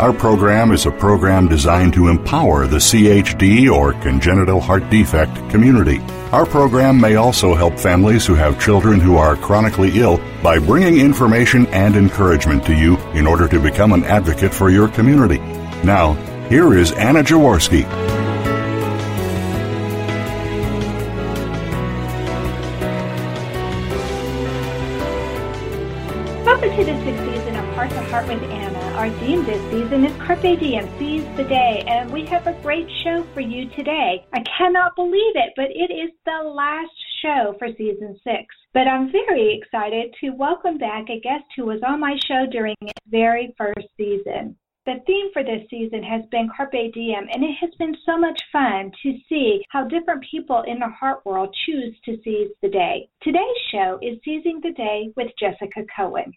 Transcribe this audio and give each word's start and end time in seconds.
Our 0.00 0.12
program 0.12 0.72
is 0.72 0.86
a 0.86 0.90
program 0.90 1.46
designed 1.46 1.92
to 1.92 2.08
empower 2.08 2.66
the 2.66 2.78
CHD 2.78 3.70
or 3.72 3.92
congenital 4.02 4.60
heart 4.60 4.90
defect 4.90 5.32
community. 5.50 6.00
Our 6.32 6.44
program 6.44 7.00
may 7.00 7.14
also 7.14 7.54
help 7.54 7.78
families 7.78 8.26
who 8.26 8.34
have 8.34 8.60
children 8.60 8.98
who 8.98 9.16
are 9.16 9.36
chronically 9.36 10.00
ill 10.00 10.20
by 10.42 10.58
bringing 10.58 10.98
information 10.98 11.66
and 11.66 11.94
encouragement 11.94 12.66
to 12.66 12.74
you 12.74 12.96
in 13.12 13.24
order 13.24 13.46
to 13.46 13.60
become 13.60 13.92
an 13.92 14.02
advocate 14.02 14.52
for 14.52 14.68
your 14.68 14.88
community. 14.88 15.38
Now, 15.84 16.14
here 16.48 16.76
is 16.76 16.90
Anna 16.90 17.22
Jaworski. 17.22 17.84
Welcome 26.44 26.70
to 26.70 26.84
the 26.84 27.04
sixth 27.04 27.24
season 27.26 27.54
of 27.54 27.74
Heart 27.76 27.90
to 27.90 28.02
Heart 28.02 28.26
with 28.26 28.42
Anna. 28.50 28.73
Our 29.04 29.10
theme 29.20 29.44
this 29.44 29.60
season 29.70 30.06
is 30.06 30.16
Carpe 30.16 30.58
Diem, 30.58 30.88
seize 30.98 31.26
the 31.36 31.44
day, 31.44 31.84
and 31.86 32.10
we 32.10 32.24
have 32.24 32.46
a 32.46 32.58
great 32.62 32.88
show 33.02 33.22
for 33.34 33.42
you 33.42 33.68
today. 33.76 34.24
I 34.32 34.42
cannot 34.56 34.96
believe 34.96 35.36
it, 35.36 35.52
but 35.56 35.66
it 35.68 35.92
is 35.92 36.10
the 36.24 36.48
last 36.48 36.96
show 37.20 37.54
for 37.58 37.68
season 37.76 38.18
six. 38.24 38.46
But 38.72 38.88
I'm 38.88 39.12
very 39.12 39.60
excited 39.60 40.14
to 40.22 40.30
welcome 40.30 40.78
back 40.78 41.10
a 41.10 41.20
guest 41.20 41.44
who 41.54 41.66
was 41.66 41.82
on 41.86 42.00
my 42.00 42.16
show 42.26 42.46
during 42.50 42.76
its 42.80 42.98
very 43.06 43.54
first 43.58 43.88
season. 43.98 44.56
The 44.86 45.02
theme 45.06 45.28
for 45.34 45.44
this 45.44 45.68
season 45.68 46.02
has 46.02 46.22
been 46.30 46.48
Carpe 46.56 46.94
Diem, 46.94 47.28
and 47.30 47.44
it 47.44 47.56
has 47.60 47.74
been 47.78 47.94
so 48.06 48.16
much 48.16 48.40
fun 48.50 48.90
to 49.02 49.18
see 49.28 49.62
how 49.68 49.84
different 49.84 50.24
people 50.30 50.62
in 50.66 50.78
the 50.78 50.88
heart 50.88 51.20
world 51.26 51.54
choose 51.66 51.94
to 52.06 52.16
seize 52.24 52.52
the 52.62 52.70
day. 52.70 53.10
Today's 53.20 53.60
show 53.70 53.98
is 54.00 54.16
Seizing 54.24 54.62
the 54.62 54.72
Day 54.72 55.12
with 55.14 55.28
Jessica 55.38 55.84
Cowin. 55.94 56.32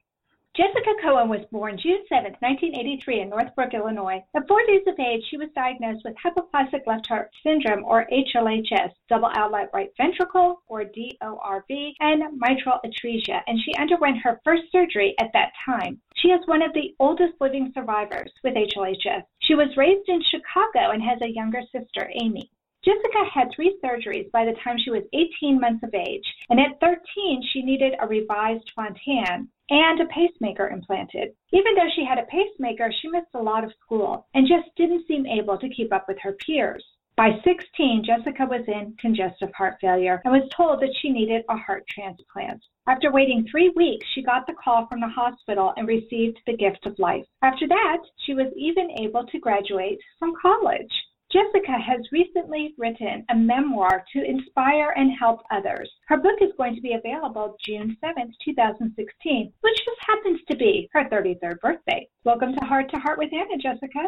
Jessica 0.58 0.90
Cowin 1.04 1.30
was 1.30 1.46
born 1.52 1.78
June 1.78 2.02
7, 2.10 2.34
1983, 2.40 3.22
in 3.22 3.30
Northbrook, 3.30 3.76
Illinois. 3.76 4.24
At 4.36 4.48
four 4.48 4.66
days 4.66 4.82
of 4.88 5.00
age, 5.00 5.22
she 5.30 5.38
was 5.38 5.50
diagnosed 5.54 6.04
with 6.04 6.16
hypoplastic 6.18 6.88
left 6.88 7.06
heart 7.06 7.30
syndrome, 7.44 7.86
or 7.86 8.08
HLHS, 8.12 8.90
double 9.08 9.30
outlet 9.36 9.70
right 9.72 9.92
ventricle, 9.98 10.64
or 10.68 10.84
DORV, 10.84 11.94
and 12.00 12.24
mitral 12.40 12.80
atresia, 12.84 13.44
and 13.46 13.60
she 13.62 13.76
underwent 13.76 14.18
her 14.24 14.42
first 14.44 14.64
surgery 14.72 15.14
at 15.20 15.32
that 15.34 15.52
time. 15.64 16.02
She 16.16 16.30
is 16.30 16.42
one 16.48 16.64
of 16.64 16.74
the 16.74 16.96
oldest 17.00 17.40
living 17.40 17.72
survivors 17.76 18.34
with 18.44 18.56
HLHS. 18.56 19.22
She 19.44 19.54
was 19.54 19.78
raised 19.78 20.10
in 20.10 20.24
Chicago 20.24 20.90
and 20.90 21.04
has 21.04 21.22
a 21.22 21.32
younger 21.32 21.62
sister, 21.72 22.10
Amy. 22.20 22.50
Jessica 22.86 23.26
had 23.34 23.52
three 23.56 23.78
surgeries 23.84 24.32
by 24.32 24.46
the 24.46 24.56
time 24.64 24.78
she 24.78 24.92
was 24.92 25.04
18 25.14 25.60
months 25.60 25.84
of 25.84 25.94
age, 25.94 26.24
and 26.50 26.60
at 26.60 26.80
13 26.80 27.44
she 27.52 27.62
needed 27.62 27.96
a 28.00 28.08
revised 28.08 28.72
Fontan 28.76 29.50
and 29.70 30.00
a 30.00 30.06
pacemaker 30.06 30.70
implanted. 30.70 31.34
Even 31.52 31.76
though 31.76 31.90
she 31.96 32.06
had 32.06 32.18
a 32.18 32.26
pacemaker, 32.26 32.92
she 32.92 33.10
missed 33.10 33.34
a 33.34 33.42
lot 33.42 33.64
of 33.64 33.74
school 33.84 34.28
and 34.34 34.48
just 34.48 34.74
didn't 34.76 35.08
seem 35.08 35.26
able 35.26 35.58
to 35.58 35.70
keep 35.70 35.92
up 35.92 36.06
with 36.08 36.20
her 36.22 36.34
peers. 36.46 36.86
By 37.18 37.32
16, 37.44 38.04
Jessica 38.06 38.46
was 38.46 38.64
in 38.68 38.96
congestive 39.00 39.52
heart 39.56 39.78
failure 39.82 40.22
and 40.24 40.32
was 40.32 40.48
told 40.56 40.80
that 40.82 40.96
she 41.02 41.10
needed 41.10 41.44
a 41.50 41.58
heart 41.58 41.84
transplant. 41.90 42.64
After 42.88 43.12
waiting 43.12 43.48
three 43.50 43.70
weeks, 43.76 44.06
she 44.14 44.22
got 44.22 44.46
the 44.46 44.54
call 44.54 44.86
from 44.86 45.00
the 45.00 45.08
hospital 45.08 45.74
and 45.78 45.88
received 45.88 46.40
the 46.46 46.56
gift 46.56 46.86
of 46.86 47.00
life. 47.00 47.26
After 47.42 47.68
that, 47.68 47.98
she 48.24 48.36
was 48.36 48.54
even 48.56 48.92
able 49.00 49.26
to 49.26 49.40
graduate 49.40 50.00
from 50.20 50.36
college. 50.40 50.92
Jessica 51.30 51.74
has 51.74 52.00
recently 52.14 52.74
written 52.78 53.26
a 53.30 53.36
memoir 53.36 54.06
to 54.14 54.24
inspire 54.24 54.94
and 54.96 55.12
help 55.20 55.42
others. 55.52 55.92
Her 56.08 56.16
book 56.16 56.38
is 56.40 56.54
going 56.58 56.74
to 56.76 56.82
be 56.82 56.94
available 56.94 57.58
June 57.66 57.98
7th, 58.02 58.32
2016, 58.46 59.52
which 59.60 59.76
just 59.76 60.00
happens 60.08 60.40
to 60.50 60.56
be 60.56 60.90
her 60.94 61.04
33rd 61.10 61.60
birthday. 61.60 62.08
Welcome 62.24 62.54
to 62.54 62.66
Heart 62.66 62.92
to 62.94 63.00
Heart 63.02 63.18
with 63.18 63.34
Anna, 63.34 63.58
Jessica. 63.62 64.08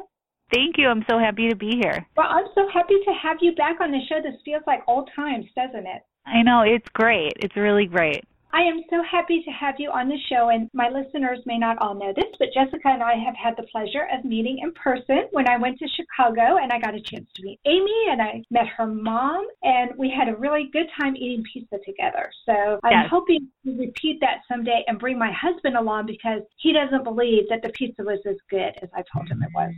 Thank 0.54 0.78
you. 0.78 0.88
I'm 0.88 1.04
so 1.10 1.20
happy 1.20 1.50
to 1.50 1.58
be 1.58 1.76
here. 1.76 2.08
Well, 2.16 2.28
I'm 2.30 2.48
so 2.56 2.70
happy 2.74 2.96
to 3.06 3.14
have 3.22 3.38
you 3.42 3.54
back 3.54 3.82
on 3.82 3.92
the 3.92 4.00
show. 4.08 4.22
This 4.22 4.40
feels 4.46 4.64
like 4.66 4.80
old 4.88 5.10
times, 5.14 5.46
doesn't 5.58 5.88
it? 5.88 6.02
I 6.26 6.42
know. 6.42 6.62
It's 6.62 6.88
great. 6.94 7.34
It's 7.42 7.58
really 7.58 7.86
great. 7.86 8.24
I 8.52 8.62
am 8.62 8.82
so 8.90 9.04
happy 9.10 9.44
to 9.44 9.52
have 9.52 9.76
you 9.78 9.92
on 9.92 10.10
the 10.10 10.18
show, 10.28 10.50
and 10.50 10.70
my 10.74 10.90
listeners 10.90 11.40
may 11.46 11.60
not 11.60 11.78
all 11.80 11.94
know 11.94 12.12
this, 12.16 12.26
but 12.40 12.48
Jessica 12.52 12.88
and 12.90 13.04
I 13.04 13.14
have 13.14 13.36
had 13.36 13.56
the 13.56 13.68
pleasure 13.72 14.08
of 14.12 14.26
meeting 14.26 14.60
in 14.64 14.72
person 14.74 15.28
when 15.32 15.48
I 15.48 15.58
went 15.58 15.78
to 15.80 15.88
Chicago, 15.88 16.58
and 16.58 16.72
I 16.72 16.80
got 16.80 16.96
a 16.96 17.02
chance 17.02 17.30
to 17.36 17.44
meet 17.44 17.60
Amy, 17.66 18.08
and 18.10 18.22
I 18.22 18.42
met 18.50 18.68
her 18.76 18.88
mom, 18.88 19.46
and 19.62 19.92
we 19.98 20.10
had 20.10 20.30
a 20.30 20.36
really 20.36 20.70
good 20.74 20.88
time 21.00 21.16
eating 21.16 21.44
pizza 21.54 21.78
together. 21.86 22.32
So 22.46 22.80
I'm 22.84 22.92
Yes. 22.92 23.10
hoping 23.10 23.48
to 23.66 23.78
repeat 23.78 24.20
that 24.22 24.42
someday 24.48 24.84
and 24.88 24.98
bring 24.98 25.20
my 25.20 25.32
husband 25.32 25.78
along 25.78 26.08
because 26.08 26.42
he 26.58 26.74
doesn't 26.74 27.04
believe 27.04 27.48
that 27.50 27.62
the 27.62 27.70
pizza 27.70 28.04
was 28.04 28.20
as 28.26 28.38
good 28.50 28.74
as 28.82 28.90
I 28.96 29.04
told 29.14 29.30
him 29.30 29.44
it 29.44 29.54
was. 29.54 29.74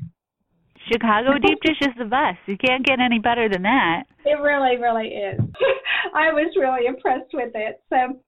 Chicago 0.90 1.38
deep 1.38 1.60
dish 1.62 1.82
is 1.82 1.94
the 1.98 2.06
best. 2.06 2.40
You 2.48 2.58
can't 2.58 2.86
get 2.86 3.00
any 3.00 3.20
better 3.20 3.48
than 3.50 3.62
that. 3.64 4.04
It 4.26 4.40
really, 4.40 4.78
really 4.78 5.10
is. 5.10 5.40
I 6.16 6.32
was 6.32 6.56
really 6.56 6.88
impressed 6.88 7.34
with 7.34 7.52
it. 7.54 7.82
So, 7.90 8.20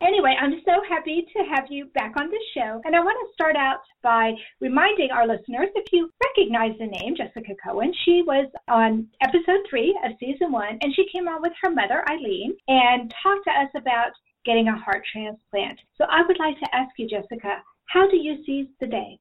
anyway, 0.00 0.34
I'm 0.40 0.60
so 0.64 0.82
happy 0.88 1.26
to 1.36 1.42
have 1.44 1.66
you 1.70 1.86
back 1.94 2.14
on 2.16 2.30
the 2.30 2.40
show. 2.54 2.80
And 2.84 2.96
I 2.96 3.00
want 3.00 3.16
to 3.20 3.32
start 3.32 3.56
out 3.56 3.80
by 4.02 4.32
reminding 4.60 5.10
our 5.10 5.26
listeners 5.26 5.68
if 5.74 5.92
you 5.92 6.10
recognize 6.22 6.76
the 6.78 6.86
name 6.86 7.14
Jessica 7.16 7.52
Cowin, 7.64 7.92
she 8.04 8.22
was 8.26 8.50
on 8.68 9.06
episode 9.22 9.66
three 9.68 9.98
of 10.04 10.12
season 10.20 10.52
one, 10.52 10.78
and 10.80 10.94
she 10.94 11.06
came 11.12 11.28
on 11.28 11.42
with 11.42 11.52
her 11.62 11.70
mother, 11.70 12.04
Eileen, 12.10 12.56
and 12.68 13.12
talked 13.22 13.44
to 13.44 13.50
us 13.50 13.70
about 13.74 14.12
getting 14.44 14.68
a 14.68 14.76
heart 14.76 15.02
transplant. 15.12 15.78
So, 15.96 16.04
I 16.10 16.22
would 16.26 16.38
like 16.38 16.58
to 16.60 16.74
ask 16.74 16.90
you, 16.96 17.08
Jessica, 17.08 17.62
how 17.86 18.08
do 18.10 18.16
you 18.16 18.42
seize 18.46 18.68
the 18.80 18.86
day? 18.86 19.18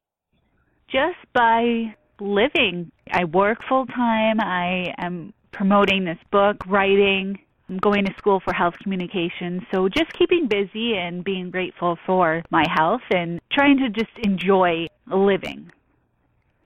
Just 0.92 1.18
by 1.34 1.94
living. 2.22 2.92
I 3.12 3.26
work 3.26 3.60
full 3.68 3.86
time. 3.88 4.40
I 4.40 4.94
am 4.98 5.34
promoting 5.52 6.06
this 6.06 6.18
book, 6.32 6.58
writing. 6.68 7.40
I'm 7.70 7.78
going 7.78 8.06
to 8.06 8.14
school 8.18 8.42
for 8.44 8.52
health 8.52 8.74
communications. 8.82 9.62
So 9.74 9.88
just 9.88 10.12
keeping 10.18 10.48
busy 10.48 10.96
and 10.96 11.24
being 11.24 11.52
grateful 11.52 11.98
for 12.06 12.42
my 12.50 12.66
health 12.76 13.02
and 13.12 13.40
trying 13.52 13.78
to 13.78 13.90
just 13.90 14.12
enjoy 14.24 14.88
living. 15.08 15.72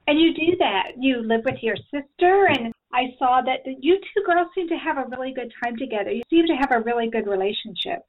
And 0.08 0.20
you 0.20 0.34
do 0.34 0.58
that. 0.60 0.94
You 0.98 1.22
live 1.22 1.42
with 1.46 1.62
your 1.62 1.76
sister, 1.92 2.48
and 2.48 2.74
I 2.94 3.14
saw 3.18 3.42
that 3.46 3.60
you 3.66 3.98
two 4.00 4.24
girls 4.26 4.48
seem 4.54 4.68
to 4.70 4.76
have 4.76 4.98
a 4.98 5.06
really 5.10 5.34
good 5.34 5.52
time 5.64 5.78
together. 5.78 6.12
You 6.12 6.24
seem 6.30 6.46
to 6.48 6.54
have 6.54 6.72
a 6.72 6.82
really 6.82 7.10
good 7.10 7.28
relationship. 7.28 8.04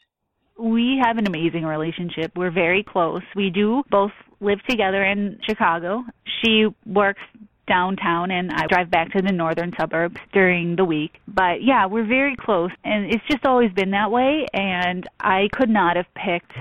We 0.58 1.00
have 1.02 1.18
an 1.18 1.26
amazing 1.26 1.64
relationship. 1.64 2.32
We're 2.36 2.52
very 2.52 2.84
close. 2.84 3.22
We 3.34 3.50
do 3.50 3.82
both 3.90 4.12
live 4.40 4.58
together 4.68 5.04
in 5.04 5.38
Chicago. 5.48 6.04
She 6.42 6.66
works 6.86 7.22
downtown 7.66 8.30
and 8.30 8.50
I 8.52 8.66
drive 8.66 8.90
back 8.90 9.12
to 9.12 9.22
the 9.22 9.32
northern 9.32 9.72
suburbs 9.78 10.16
during 10.32 10.76
the 10.76 10.84
week. 10.84 11.20
But 11.28 11.62
yeah, 11.62 11.86
we're 11.86 12.06
very 12.06 12.36
close 12.36 12.70
and 12.84 13.12
it's 13.12 13.24
just 13.30 13.46
always 13.46 13.72
been 13.72 13.90
that 13.92 14.10
way 14.10 14.46
and 14.52 15.08
I 15.20 15.48
could 15.52 15.70
not 15.70 15.96
have 15.96 16.06
picked 16.14 16.52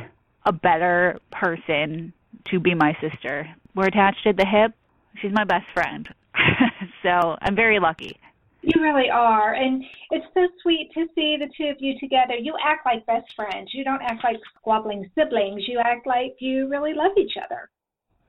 a 0.45 0.51
better 0.51 1.19
person 1.31 2.13
to 2.51 2.59
be 2.59 2.73
my 2.73 2.95
sister. 3.01 3.47
We're 3.75 3.87
attached 3.87 4.25
at 4.25 4.37
the 4.37 4.45
hip. 4.45 4.73
She's 5.21 5.31
my 5.31 5.43
best 5.43 5.65
friend. 5.73 6.07
so 7.03 7.37
I'm 7.41 7.55
very 7.55 7.79
lucky. 7.79 8.19
You 8.61 8.81
really 8.81 9.09
are. 9.09 9.53
And 9.53 9.83
it's 10.11 10.25
so 10.33 10.47
sweet 10.61 10.89
to 10.93 11.05
see 11.15 11.35
the 11.37 11.49
two 11.57 11.69
of 11.69 11.77
you 11.79 11.99
together. 11.99 12.35
You 12.35 12.55
act 12.63 12.85
like 12.85 13.05
best 13.05 13.33
friends. 13.35 13.71
You 13.73 13.83
don't 13.83 14.01
act 14.01 14.23
like 14.23 14.37
squabbling 14.57 15.09
siblings. 15.15 15.67
You 15.67 15.79
act 15.83 16.07
like 16.07 16.35
you 16.39 16.69
really 16.69 16.93
love 16.93 17.11
each 17.17 17.33
other. 17.43 17.69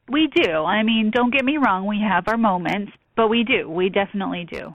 We 0.08 0.28
do. 0.28 0.64
I 0.64 0.82
mean, 0.82 1.10
don't 1.10 1.32
get 1.32 1.44
me 1.44 1.56
wrong, 1.56 1.86
we 1.86 2.00
have 2.00 2.28
our 2.28 2.36
moments, 2.36 2.92
but 3.16 3.28
we 3.28 3.44
do. 3.44 3.68
We 3.70 3.88
definitely 3.88 4.46
do. 4.50 4.74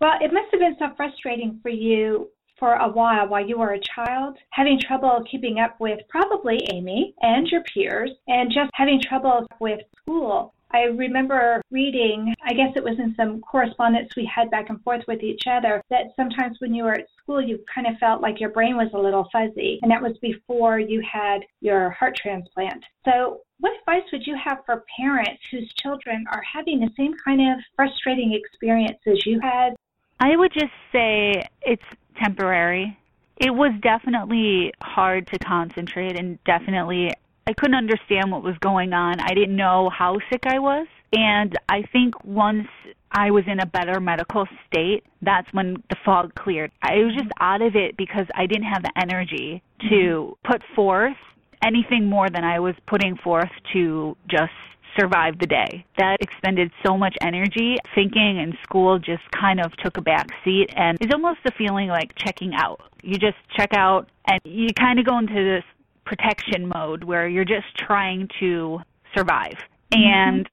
Well, 0.00 0.14
it 0.20 0.32
must 0.32 0.50
have 0.50 0.60
been 0.60 0.76
so 0.78 0.94
frustrating 0.96 1.60
for 1.62 1.68
you 1.68 2.28
for 2.58 2.74
a 2.74 2.88
while 2.88 3.28
while 3.28 3.44
you 3.44 3.58
were 3.58 3.72
a 3.72 3.80
child, 3.80 4.36
having 4.50 4.78
trouble 4.80 5.24
keeping 5.30 5.58
up 5.58 5.78
with 5.80 5.98
probably 6.08 6.60
Amy 6.72 7.14
and 7.20 7.46
your 7.48 7.62
peers, 7.64 8.10
and 8.28 8.52
just 8.52 8.70
having 8.74 9.00
trouble 9.00 9.46
with 9.60 9.80
school. 10.00 10.54
I 10.74 10.84
remember 10.84 11.60
reading, 11.70 12.34
I 12.44 12.54
guess 12.54 12.72
it 12.76 12.82
was 12.82 12.98
in 12.98 13.14
some 13.14 13.40
correspondence 13.42 14.16
we 14.16 14.24
had 14.32 14.50
back 14.50 14.70
and 14.70 14.82
forth 14.82 15.02
with 15.06 15.22
each 15.22 15.42
other, 15.46 15.82
that 15.90 16.12
sometimes 16.16 16.56
when 16.60 16.72
you 16.72 16.84
were 16.84 16.94
at 16.94 17.06
school, 17.20 17.42
you 17.42 17.58
kind 17.72 17.86
of 17.86 17.98
felt 17.98 18.22
like 18.22 18.40
your 18.40 18.50
brain 18.50 18.76
was 18.76 18.88
a 18.94 18.98
little 18.98 19.28
fuzzy. 19.30 19.78
And 19.82 19.90
that 19.90 20.00
was 20.00 20.16
before 20.22 20.78
you 20.78 21.02
had 21.02 21.40
your 21.60 21.90
heart 21.90 22.16
transplant. 22.16 22.82
So, 23.04 23.40
what 23.62 23.72
advice 23.78 24.02
would 24.12 24.26
you 24.26 24.36
have 24.44 24.58
for 24.66 24.84
parents 24.98 25.40
whose 25.50 25.72
children 25.80 26.24
are 26.32 26.42
having 26.42 26.80
the 26.80 26.90
same 26.96 27.14
kind 27.24 27.40
of 27.40 27.64
frustrating 27.76 28.34
experiences 28.34 29.22
you 29.24 29.38
had? 29.40 29.76
I 30.18 30.36
would 30.36 30.52
just 30.52 30.72
say 30.92 31.46
it's 31.62 31.82
temporary. 32.20 32.98
It 33.36 33.54
was 33.54 33.72
definitely 33.80 34.72
hard 34.82 35.28
to 35.28 35.38
concentrate 35.38 36.18
and 36.18 36.42
definitely 36.44 37.12
I 37.46 37.52
couldn't 37.52 37.76
understand 37.76 38.32
what 38.32 38.42
was 38.42 38.56
going 38.58 38.92
on. 38.92 39.20
I 39.20 39.32
didn't 39.32 39.56
know 39.56 39.90
how 39.96 40.18
sick 40.30 40.42
I 40.46 40.58
was. 40.58 40.88
And 41.12 41.56
I 41.68 41.82
think 41.92 42.24
once 42.24 42.66
I 43.12 43.30
was 43.30 43.44
in 43.46 43.60
a 43.60 43.66
better 43.66 44.00
medical 44.00 44.46
state, 44.66 45.04
that's 45.20 45.46
when 45.52 45.82
the 45.88 45.96
fog 46.04 46.34
cleared. 46.34 46.72
I 46.82 46.96
was 46.98 47.14
just 47.14 47.30
out 47.38 47.62
of 47.62 47.76
it 47.76 47.96
because 47.96 48.26
I 48.34 48.46
didn't 48.46 48.64
have 48.64 48.82
the 48.82 48.92
energy 48.96 49.62
to 49.82 49.86
mm-hmm. 49.86 50.50
put 50.50 50.62
forth 50.74 51.16
anything 51.62 52.08
more 52.08 52.28
than 52.28 52.44
I 52.44 52.60
was 52.60 52.74
putting 52.86 53.16
forth 53.16 53.50
to 53.72 54.16
just 54.28 54.52
survive 54.98 55.38
the 55.38 55.46
day. 55.46 55.84
That 55.98 56.18
expended 56.20 56.70
so 56.84 56.96
much 56.96 57.16
energy. 57.20 57.76
Thinking 57.94 58.38
in 58.38 58.56
school 58.62 58.98
just 58.98 59.22
kind 59.30 59.60
of 59.60 59.74
took 59.76 59.96
a 59.96 60.02
back 60.02 60.28
seat 60.44 60.70
and 60.76 60.98
it's 61.00 61.12
almost 61.12 61.40
a 61.46 61.52
feeling 61.52 61.88
like 61.88 62.14
checking 62.16 62.52
out. 62.54 62.80
You 63.02 63.18
just 63.18 63.38
check 63.56 63.70
out 63.74 64.08
and 64.26 64.40
you 64.44 64.68
kind 64.74 64.98
of 64.98 65.06
go 65.06 65.18
into 65.18 65.34
this 65.34 65.64
protection 66.04 66.68
mode 66.68 67.04
where 67.04 67.28
you're 67.28 67.44
just 67.44 67.74
trying 67.76 68.28
to 68.40 68.80
survive. 69.16 69.56
Mm-hmm. 69.92 70.02
And 70.02 70.48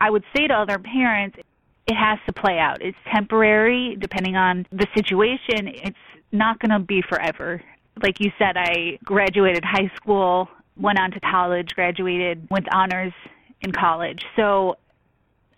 I 0.00 0.10
would 0.10 0.24
say 0.34 0.46
to 0.46 0.54
other 0.54 0.78
parents, 0.78 1.38
it 1.86 1.94
has 1.94 2.18
to 2.26 2.32
play 2.32 2.58
out. 2.58 2.82
It's 2.82 2.96
temporary, 3.12 3.96
depending 3.98 4.36
on 4.36 4.66
the 4.70 4.86
situation. 4.94 5.68
It's 5.68 5.96
not 6.32 6.58
going 6.60 6.70
to 6.70 6.84
be 6.84 7.02
forever. 7.08 7.62
Like 8.02 8.20
you 8.20 8.30
said, 8.38 8.56
I 8.56 8.98
graduated 9.04 9.64
high 9.64 9.90
school, 9.96 10.48
went 10.76 10.98
on 10.98 11.10
to 11.12 11.20
college, 11.20 11.70
graduated 11.74 12.48
with 12.50 12.64
honors 12.72 13.12
in 13.60 13.72
college. 13.72 14.24
So 14.36 14.76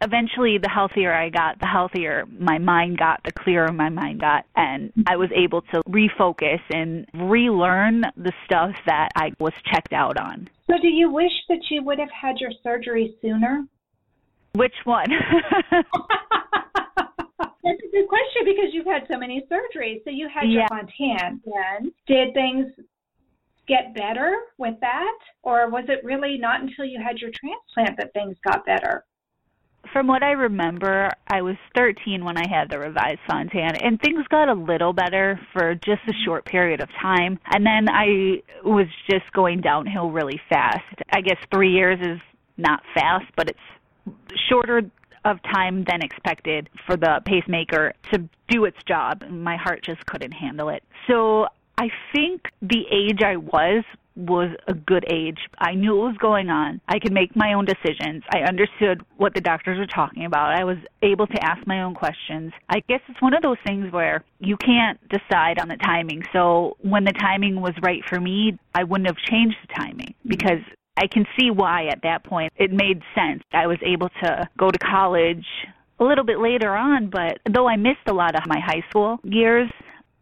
eventually 0.02 0.58
the 0.58 0.68
healthier 0.68 1.12
I 1.12 1.30
got, 1.30 1.60
the 1.60 1.66
healthier 1.66 2.24
my 2.38 2.58
mind 2.58 2.98
got, 2.98 3.22
the 3.24 3.32
clearer 3.32 3.72
my 3.72 3.88
mind 3.88 4.20
got, 4.20 4.44
and 4.56 4.92
I 5.06 5.16
was 5.16 5.30
able 5.34 5.62
to 5.72 5.82
refocus 5.88 6.60
and 6.70 7.06
relearn 7.14 8.02
the 8.16 8.32
stuff 8.44 8.72
that 8.86 9.10
I 9.16 9.32
was 9.38 9.52
checked 9.72 9.92
out 9.92 10.18
on. 10.18 10.48
So, 10.66 10.74
do 10.80 10.88
you 10.88 11.10
wish 11.10 11.32
that 11.48 11.60
you 11.70 11.82
would 11.84 11.98
have 11.98 12.10
had 12.10 12.36
your 12.38 12.50
surgery 12.62 13.14
sooner? 13.22 13.64
Which 14.54 14.74
one? 14.84 15.06
That's 17.62 17.78
a 17.78 17.90
good 17.90 18.08
question 18.08 18.42
because 18.44 18.72
you've 18.72 18.86
had 18.86 19.06
so 19.10 19.18
many 19.18 19.46
surgeries. 19.50 20.02
So 20.04 20.10
you 20.10 20.28
had 20.28 20.48
yeah. 20.48 20.60
your 20.60 20.68
Fontan. 20.68 21.40
Then 21.44 21.92
did 22.06 22.34
things 22.34 22.66
get 23.68 23.94
better 23.94 24.36
with 24.58 24.74
that, 24.80 25.18
or 25.42 25.70
was 25.70 25.84
it 25.88 26.04
really 26.04 26.38
not 26.38 26.60
until 26.60 26.84
you 26.84 27.00
had 27.00 27.18
your 27.18 27.30
transplant 27.30 27.96
that 27.98 28.12
things 28.12 28.36
got 28.44 28.66
better? 28.66 29.04
from 29.92 30.06
what 30.06 30.22
I 30.22 30.32
remember, 30.32 31.10
I 31.28 31.42
was 31.42 31.56
13 31.76 32.24
when 32.24 32.36
I 32.36 32.48
had 32.48 32.70
the 32.70 32.78
revised 32.78 33.18
Fontan, 33.28 33.76
and 33.82 34.00
things 34.00 34.24
got 34.30 34.48
a 34.48 34.54
little 34.54 34.92
better 34.92 35.40
for 35.52 35.74
just 35.74 36.02
a 36.08 36.12
short 36.24 36.44
period 36.46 36.80
of 36.80 36.88
time. 37.00 37.38
And 37.52 37.66
then 37.66 37.88
I 37.88 38.42
was 38.64 38.86
just 39.10 39.30
going 39.32 39.60
downhill 39.60 40.10
really 40.10 40.40
fast. 40.48 40.84
I 41.12 41.20
guess 41.20 41.36
three 41.52 41.72
years 41.72 41.98
is 42.00 42.20
not 42.56 42.82
fast, 42.94 43.26
but 43.36 43.50
it's 43.50 44.16
shorter 44.48 44.82
of 45.24 45.42
time 45.42 45.84
than 45.84 46.02
expected 46.02 46.68
for 46.86 46.96
the 46.96 47.20
pacemaker 47.24 47.92
to 48.12 48.28
do 48.48 48.64
its 48.64 48.78
job. 48.86 49.24
My 49.28 49.56
heart 49.56 49.82
just 49.84 50.04
couldn't 50.06 50.32
handle 50.32 50.68
it. 50.68 50.82
So 51.06 51.46
I 51.78 51.88
think 52.12 52.42
the 52.60 52.84
age 52.90 53.22
I 53.22 53.36
was 53.36 53.84
was 54.14 54.50
a 54.68 54.74
good 54.74 55.04
age. 55.10 55.38
I 55.58 55.74
knew 55.74 55.96
what 55.96 56.08
was 56.08 56.16
going 56.18 56.50
on. 56.50 56.80
I 56.88 56.98
could 56.98 57.12
make 57.12 57.34
my 57.34 57.54
own 57.54 57.64
decisions. 57.64 58.22
I 58.30 58.40
understood 58.40 59.02
what 59.16 59.34
the 59.34 59.40
doctors 59.40 59.78
were 59.78 59.86
talking 59.86 60.24
about. 60.26 60.54
I 60.54 60.64
was 60.64 60.76
able 61.02 61.26
to 61.26 61.44
ask 61.44 61.66
my 61.66 61.82
own 61.82 61.94
questions. 61.94 62.52
I 62.68 62.80
guess 62.88 63.00
it's 63.08 63.22
one 63.22 63.34
of 63.34 63.42
those 63.42 63.56
things 63.66 63.90
where 63.92 64.22
you 64.38 64.56
can't 64.56 65.00
decide 65.08 65.58
on 65.58 65.68
the 65.68 65.76
timing. 65.76 66.22
So 66.32 66.76
when 66.82 67.04
the 67.04 67.12
timing 67.12 67.60
was 67.60 67.72
right 67.82 68.02
for 68.06 68.20
me, 68.20 68.58
I 68.74 68.84
wouldn't 68.84 69.08
have 69.08 69.16
changed 69.16 69.56
the 69.66 69.74
timing 69.74 70.14
mm-hmm. 70.14 70.28
because 70.28 70.60
I 70.96 71.06
can 71.06 71.26
see 71.38 71.50
why 71.50 71.86
at 71.86 72.02
that 72.02 72.24
point 72.24 72.52
it 72.56 72.72
made 72.72 73.02
sense. 73.14 73.42
I 73.52 73.66
was 73.66 73.78
able 73.82 74.08
to 74.22 74.48
go 74.58 74.70
to 74.70 74.78
college 74.78 75.46
a 75.98 76.04
little 76.04 76.24
bit 76.24 76.38
later 76.38 76.74
on, 76.74 77.08
but 77.08 77.38
though 77.50 77.68
I 77.68 77.76
missed 77.76 78.06
a 78.08 78.12
lot 78.12 78.34
of 78.34 78.42
my 78.46 78.60
high 78.60 78.84
school 78.90 79.18
years, 79.22 79.70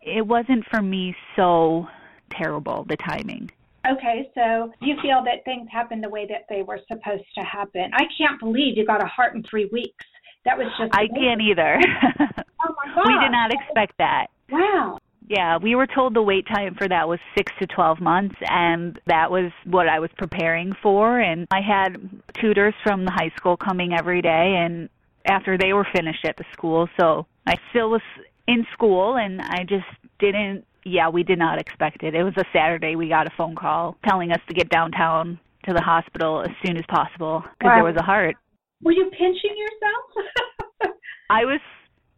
it 0.03 0.27
wasn't 0.27 0.65
for 0.71 0.81
me 0.83 1.15
so 1.37 1.87
terrible, 2.31 2.85
the 2.89 2.97
timing. 2.97 3.51
Okay, 3.91 4.31
so 4.35 4.73
you 4.81 4.97
feel 5.01 5.25
that 5.25 5.45
things 5.45 5.69
happened 5.73 6.03
the 6.05 6.09
way 6.09 6.27
that 6.29 6.45
they 6.49 6.63
were 6.63 6.81
supposed 6.87 7.25
to 7.35 7.43
happen. 7.43 7.91
I 7.95 8.05
can't 8.17 8.39
believe 8.39 8.77
you 8.77 8.85
got 8.85 9.03
a 9.03 9.07
heart 9.07 9.35
in 9.35 9.43
three 9.43 9.69
weeks. 9.73 10.05
That 10.45 10.59
was 10.59 10.67
just. 10.79 10.95
I 10.95 11.09
can't 11.09 11.41
either. 11.41 11.79
oh 12.21 12.75
my 12.77 12.95
god! 12.95 13.07
We 13.07 13.19
did 13.21 13.33
not 13.33 13.53
expect 13.53 13.97
that. 13.99 14.27
Wow. 14.51 14.99
Yeah, 15.31 15.59
we 15.59 15.77
were 15.77 15.87
told 15.87 16.15
the 16.15 16.23
wait 16.23 16.45
time 16.49 16.75
for 16.75 16.89
that 16.89 17.07
was 17.07 17.21
six 17.39 17.53
to 17.61 17.67
12 17.69 18.01
months, 18.01 18.35
and 18.49 19.01
that 19.07 19.31
was 19.31 19.53
what 19.65 19.89
I 19.89 20.01
was 20.01 20.11
preparing 20.19 20.73
for. 20.83 21.21
And 21.21 21.47
I 21.53 21.61
had 21.61 21.99
tutors 22.41 22.75
from 22.83 23.05
the 23.05 23.13
high 23.13 23.31
school 23.37 23.57
coming 23.57 23.93
every 23.97 24.23
day, 24.23 24.57
and 24.59 24.89
after 25.27 25.57
they 25.57 25.73
were 25.73 25.87
finished 25.95 26.25
at 26.25 26.37
the 26.37 26.43
school, 26.53 26.89
so 26.99 27.27
I 27.47 27.55
still 27.71 27.91
was 27.91 28.03
in 28.49 28.67
school, 28.73 29.19
and 29.19 29.41
I 29.41 29.63
just 29.63 29.87
didn't 30.19 30.65
yeah, 30.85 31.09
we 31.11 31.23
did 31.23 31.39
not 31.39 31.61
expect 31.61 32.03
it. 32.03 32.15
It 32.15 32.25
was 32.25 32.35
a 32.37 32.45
Saturday. 32.53 32.97
We 32.97 33.09
got 33.09 33.27
a 33.27 33.31
phone 33.37 33.55
call 33.55 33.97
telling 34.09 34.33
us 34.33 34.41
to 34.49 34.55
get 34.55 34.69
downtown 34.71 35.39
to 35.67 35.75
the 35.75 35.81
hospital 35.83 36.43
as 36.43 36.51
soon 36.65 36.77
as 36.77 36.85
possible 36.89 37.45
because 37.59 37.69
wow. 37.69 37.75
there 37.77 37.85
was 37.85 37.97
a 37.99 38.03
heart. 38.03 38.35
Were 38.83 38.93
you 38.93 39.11
pinching 39.11 39.55
yourself? 39.57 40.95
I 41.31 41.45
was 41.45 41.61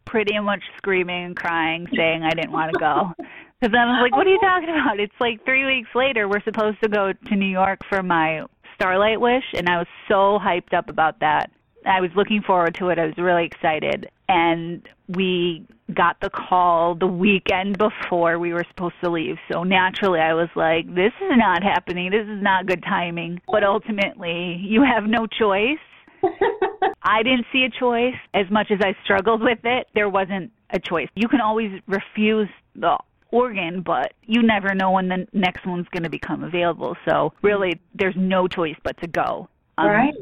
pretty 0.05 0.37
much 0.39 0.61
screaming 0.77 1.25
and 1.25 1.35
crying, 1.35 1.87
saying 1.95 2.23
I 2.23 2.31
didn't 2.31 2.51
want 2.51 2.73
to 2.73 2.79
go. 2.79 3.11
Because 3.63 3.71
then 3.71 3.87
I 3.87 4.01
was 4.01 4.11
like, 4.11 4.17
what 4.17 4.27
are 4.27 4.29
you 4.29 4.39
oh. 4.43 4.45
talking 4.45 4.67
about? 4.67 4.99
It's 4.99 5.13
like 5.21 5.45
three 5.45 5.65
weeks 5.65 5.87
later. 5.95 6.27
We're 6.27 6.43
supposed 6.43 6.81
to 6.83 6.89
go 6.89 7.13
to 7.13 7.35
New 7.37 7.47
York 7.47 7.79
for 7.87 8.03
my 8.03 8.43
Starlight 8.75 9.21
Wish, 9.21 9.45
and 9.53 9.69
I 9.69 9.77
was 9.77 9.87
so 10.09 10.37
hyped 10.37 10.77
up 10.77 10.89
about 10.89 11.21
that. 11.21 11.49
I 11.85 12.01
was 12.01 12.09
looking 12.13 12.41
forward 12.41 12.75
to 12.79 12.89
it. 12.89 12.99
I 12.99 13.05
was 13.05 13.13
really 13.17 13.45
excited. 13.45 14.09
And 14.27 14.85
we 15.07 15.65
got 15.93 16.17
the 16.21 16.29
call 16.29 16.95
the 16.95 17.07
weekend 17.07 17.77
before 17.77 18.39
we 18.39 18.53
were 18.53 18.65
supposed 18.69 18.95
to 19.03 19.09
leave. 19.09 19.37
So 19.51 19.63
naturally, 19.63 20.19
I 20.19 20.33
was 20.33 20.49
like, 20.55 20.87
this 20.87 21.13
is 21.21 21.31
not 21.37 21.63
happening. 21.63 22.11
This 22.11 22.27
is 22.27 22.41
not 22.41 22.65
good 22.65 22.83
timing. 22.83 23.41
But 23.49 23.63
ultimately, 23.63 24.57
you 24.61 24.83
have 24.83 25.05
no 25.05 25.27
choice. 25.27 25.79
I 27.03 27.23
didn't 27.23 27.45
see 27.51 27.63
a 27.63 27.69
choice. 27.69 28.15
As 28.33 28.49
much 28.49 28.71
as 28.71 28.79
I 28.81 28.95
struggled 29.03 29.41
with 29.41 29.59
it, 29.63 29.87
there 29.93 30.09
wasn't 30.09 30.51
a 30.69 30.79
choice. 30.79 31.07
You 31.15 31.27
can 31.27 31.41
always 31.41 31.71
refuse 31.87 32.49
the 32.75 32.97
organ, 33.31 33.81
but 33.81 34.13
you 34.25 34.41
never 34.41 34.73
know 34.73 34.91
when 34.91 35.09
the 35.09 35.27
next 35.33 35.65
one's 35.65 35.87
going 35.89 36.03
to 36.03 36.09
become 36.09 36.43
available. 36.43 36.95
So 37.07 37.33
really, 37.41 37.79
there's 37.95 38.15
no 38.17 38.47
choice 38.47 38.75
but 38.83 38.99
to 39.01 39.07
go. 39.07 39.49
Um, 39.77 39.87
right. 39.87 40.13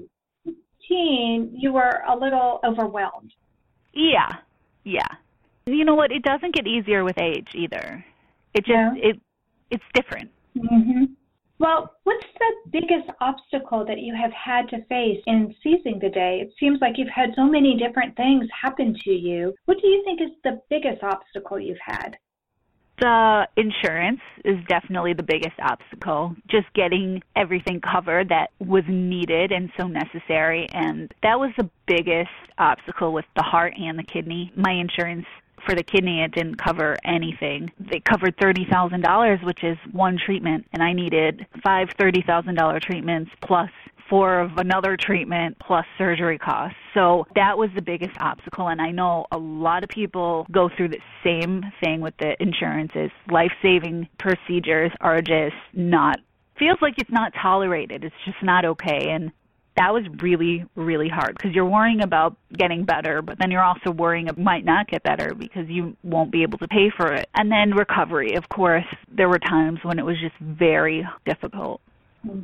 Teen, 0.88 1.54
you 1.56 1.74
were 1.74 2.02
a 2.08 2.16
little 2.16 2.60
overwhelmed. 2.64 3.34
Yeah, 3.94 4.30
yeah. 4.84 5.08
You 5.66 5.86
know 5.86 5.96
what? 5.96 6.12
It 6.12 6.24
doesn't 6.24 6.56
get 6.56 6.68
easier 6.68 7.04
with 7.04 7.18
age 7.18 7.50
either. 7.54 8.04
It 8.54 8.66
just 8.66 8.70
yeah. 8.70 8.94
it 8.96 9.20
it's 9.70 9.84
different. 9.94 10.32
hmm 10.60 11.06
Well, 11.62 11.96
what's 12.06 12.26
the 12.40 12.72
biggest 12.72 13.08
obstacle 13.20 13.86
that 13.86 14.00
you 14.00 14.16
have 14.20 14.32
had 14.32 14.68
to 14.70 14.84
face 14.86 15.22
in 15.28 15.54
seizing 15.62 16.00
the 16.02 16.10
day? 16.10 16.40
It 16.42 16.52
seems 16.60 16.80
like 16.82 16.94
you've 16.98 17.08
had 17.08 17.36
so 17.36 17.46
many 17.46 17.78
different 17.78 18.18
things 18.18 18.48
happen 18.60 18.96
to 19.04 19.12
you. 19.12 19.54
What 19.66 19.78
do 19.80 19.88
you 19.88 20.04
think 20.04 20.22
is 20.22 20.32
the 20.44 20.60
biggest 20.72 21.04
obstacle 21.04 21.60
you've 21.60 21.78
had? 21.86 22.18
The 23.00 23.48
insurance 23.58 24.22
is 24.44 24.58
definitely 24.68 25.14
the 25.14 25.22
biggest 25.22 25.60
obstacle. 25.62 26.36
Just 26.50 26.66
getting 26.74 27.22
everything 27.36 27.80
covered 27.80 28.30
that 28.30 28.50
was 28.58 28.84
needed 28.88 29.52
and 29.52 29.70
so 29.80 29.88
necessary. 29.88 30.68
And 30.74 31.14
that 31.22 31.40
was 31.40 31.52
the 31.60 31.70
biggest 31.86 32.32
obstacle 32.58 33.14
with 33.14 33.26
the 33.36 33.44
heart 33.44 33.74
and 33.80 34.00
the 34.00 34.04
kidney. 34.04 34.52
My 34.56 34.72
insurance 34.72 35.28
for 35.66 35.76
the 35.76 35.84
kidney 35.84 36.22
it 36.22 36.32
didn't 36.32 36.56
cover 36.56 36.98
anything 37.06 37.72
they 37.80 38.00
covered 38.00 38.36
thirty 38.40 38.66
thousand 38.72 39.02
dollars 39.02 39.40
which 39.44 39.64
is 39.64 39.78
one 39.92 40.18
treatment 40.18 40.66
and 40.74 40.82
i 40.84 40.94
needed 40.94 41.46
five 41.64 41.88
thirty 42.00 42.22
thousand 42.22 42.56
dollar 42.56 42.80
treatments 42.80 43.32
plus 43.42 43.70
four 44.12 44.42
of 44.42 44.58
another 44.58 44.98
treatment 44.98 45.58
plus 45.66 45.86
surgery 45.98 46.38
costs. 46.38 46.78
So 46.94 47.26
that 47.34 47.58
was 47.58 47.70
the 47.74 47.82
biggest 47.82 48.12
obstacle. 48.20 48.68
And 48.68 48.82
I 48.82 48.92
know 48.92 49.26
a 49.32 49.38
lot 49.38 49.84
of 49.84 49.90
people 49.90 50.46
go 50.52 50.70
through 50.76 50.90
the 50.90 51.00
same 51.24 51.64
thing 51.82 52.02
with 52.02 52.14
the 52.18 52.36
insurances. 52.42 53.10
Life 53.32 53.54
saving 53.62 54.10
procedures 54.20 54.92
are 55.00 55.22
just 55.22 55.56
not, 55.74 56.20
feels 56.60 56.78
like 56.82 56.96
it's 56.98 57.10
not 57.10 57.32
tolerated. 57.42 58.04
It's 58.04 58.16
just 58.26 58.44
not 58.44 58.66
okay. 58.66 59.12
And 59.12 59.32
that 59.78 59.94
was 59.94 60.04
really, 60.22 60.66
really 60.76 61.08
hard 61.08 61.36
because 61.36 61.54
you're 61.54 61.66
worrying 61.66 62.02
about 62.02 62.36
getting 62.54 62.84
better, 62.84 63.22
but 63.22 63.38
then 63.40 63.52
you're 63.52 63.64
also 63.64 63.92
worrying 63.92 64.28
it 64.28 64.38
might 64.38 64.66
not 64.66 64.88
get 64.88 65.04
better 65.04 65.34
because 65.34 65.68
you 65.68 65.96
won't 66.04 66.32
be 66.32 66.44
able 66.44 66.58
to 66.58 66.68
pay 66.68 66.92
for 66.96 67.12
it. 67.14 67.28
And 67.36 67.52
then 67.52 67.72
recovery, 67.72 68.36
of 68.36 68.48
course, 68.50 68.86
there 69.16 69.30
were 69.30 69.40
times 69.40 69.80
when 69.84 69.98
it 69.98 70.06
was 70.06 70.18
just 70.20 70.36
very 70.40 71.08
difficult 71.26 71.82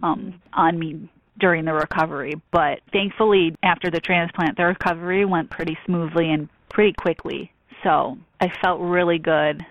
um, 0.03 0.39
on 0.53 0.79
me 0.79 1.09
during 1.39 1.65
the 1.65 1.73
recovery. 1.73 2.33
But 2.51 2.79
thankfully, 2.91 3.55
after 3.61 3.91
the 3.91 3.99
transplant, 3.99 4.57
the 4.57 4.65
recovery 4.65 5.25
went 5.25 5.49
pretty 5.49 5.77
smoothly 5.85 6.31
and 6.31 6.47
pretty 6.69 6.93
quickly. 6.93 7.51
So 7.83 8.17
I 8.39 8.47
felt 8.63 8.79
really 8.79 9.19
good 9.19 9.65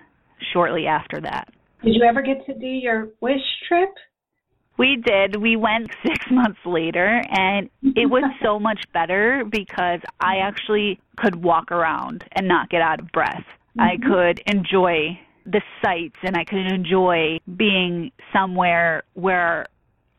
shortly 0.53 0.87
after 0.87 1.21
that. 1.23 1.49
Did 1.83 1.95
you 1.95 2.05
ever 2.09 2.23
get 2.23 2.45
to 2.47 2.55
do 2.55 2.67
your 2.67 3.09
wish 3.21 3.41
trip? 3.69 3.91
We 4.79 4.97
did. 4.97 5.41
We 5.41 5.57
went 5.57 5.91
six 6.07 6.27
months 6.31 6.61
later, 6.65 7.23
and 7.31 7.71
it 7.83 8.07
was 8.07 8.25
so 8.43 8.59
much 8.69 8.81
better 8.93 9.45
because 9.49 10.01
I 10.21 10.39
actually 10.39 11.01
could 11.17 11.43
walk 11.43 11.73
around 11.73 12.25
and 12.33 12.47
not 12.49 12.69
get 12.69 12.83
out 12.83 13.01
of 13.01 13.11
breath. 13.13 13.45
Mm-hmm. 13.79 13.81
I 13.81 13.97
could 13.97 14.43
enjoy 14.47 15.19
the 15.47 15.63
sights 15.83 16.17
and 16.23 16.37
I 16.37 16.45
could 16.45 16.67
enjoy 16.73 17.39
being 17.57 18.11
somewhere 18.33 19.05
where 19.15 19.67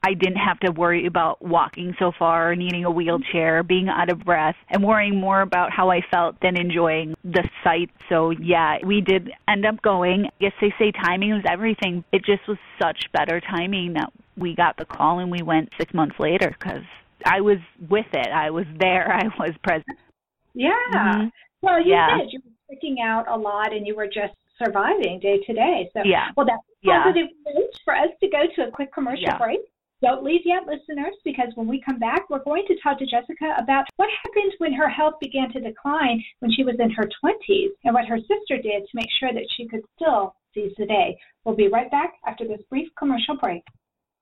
I 0.04 0.14
didn't 0.14 0.38
have 0.38 0.60
to 0.62 0.72
worry 0.72 1.06
about 1.06 1.42
walking 1.42 1.96
so 2.00 2.12
far, 2.18 2.56
needing 2.56 2.86
a 2.86 2.92
wheelchair, 2.92 3.62
being 3.64 3.90
out 3.90 4.10
of 4.10 4.20
breath, 4.20 4.56
and 4.70 4.84
worrying 4.84 5.20
more 5.20 5.42
about 5.42 5.72
how 5.72 5.90
I 5.90 6.02
felt 6.10 6.40
than 6.42 6.56
enjoying 6.56 7.16
the 7.26 7.44
sight. 7.64 7.90
So, 8.08 8.30
yeah, 8.30 8.78
we 8.86 9.02
did 9.02 9.32
end 9.50 9.66
up 9.66 9.82
going. 9.82 10.28
I 10.28 10.30
guess 10.40 10.54
they 10.62 10.74
say 10.80 10.92
timing 10.92 11.32
was 11.32 11.44
everything. 11.50 12.06
It 12.14 12.24
just 12.24 12.48
was 12.48 12.58
such 12.82 13.12
better 13.12 13.42
timing 13.42 13.94
that 13.94 14.14
we 14.38 14.56
got 14.56 14.78
the 14.78 14.86
call 14.86 15.20
and 15.20 15.32
we 15.32 15.42
went 15.42 15.70
six 15.80 15.94
months 15.94 16.16
later 16.20 16.56
because 16.60 16.84
I 17.26 17.42
was 17.42 17.58
with 17.90 18.06
it. 18.14 18.28
I 18.28 18.50
was 18.50 18.66
there. 18.80 19.12
I 19.14 19.26
was 19.40 19.56
present. 19.64 19.98
Yeah. 20.54 20.72
Mm-hmm. 20.94 21.28
Well, 21.62 21.82
you 21.82 21.92
yeah. 21.92 22.18
did. 22.18 22.34
You 22.34 22.40
were 22.46 22.76
freaking 22.76 23.04
out 23.04 23.28
a 23.28 23.36
lot 23.36 23.74
and 23.74 23.86
you 23.86 23.96
were 23.96 24.08
just 24.08 24.34
surviving 24.64 25.20
day 25.20 25.40
to 25.46 25.54
day. 25.54 25.90
So, 25.94 26.02
yeah. 26.06 26.30
well, 26.36 26.46
that's 26.46 26.62
positive 26.84 27.28
yeah. 27.46 27.54
news 27.54 27.80
for 27.84 27.96
us 27.96 28.10
to 28.22 28.30
go 28.30 28.44
to 28.56 28.68
a 28.68 28.72
quick 28.72 28.94
commercial 28.94 29.24
yeah. 29.24 29.38
break. 29.38 29.60
Don't 30.02 30.24
leave 30.24 30.42
yet, 30.46 30.68
listeners, 30.68 31.16
because 31.26 31.48
when 31.56 31.68
we 31.68 31.82
come 31.82 31.98
back, 31.98 32.30
we're 32.30 32.44
going 32.44 32.66
to 32.68 32.76
talk 32.82 33.00
to 33.00 33.06
Jessica 33.06 33.56
about 33.58 33.86
what 33.96 34.10
happened 34.24 34.54
when 34.60 34.72
her 34.74 34.88
health 34.88 35.16
began 35.20 35.52
to 35.54 35.60
decline 35.60 36.24
when 36.40 36.52
she 36.52 36.64
was 36.64 36.76
in 36.80 36.92
her 36.92 37.10
20s 37.24 37.70
and 37.84 37.96
what 37.96 38.06
her 38.06 38.20
sister 38.20 38.62
did 38.62 38.84
to 38.84 38.94
make 38.94 39.10
sure 39.20 39.34
that 39.34 39.48
she 39.56 39.68
could 39.68 39.82
still 39.96 40.36
seize 40.54 40.72
the 40.78 40.86
day. 40.86 41.18
We'll 41.44 41.56
be 41.56 41.68
right 41.68 41.90
back 41.90 42.14
after 42.28 42.48
this 42.48 42.62
brief 42.70 42.90
commercial 42.98 43.38
break. 43.38 43.64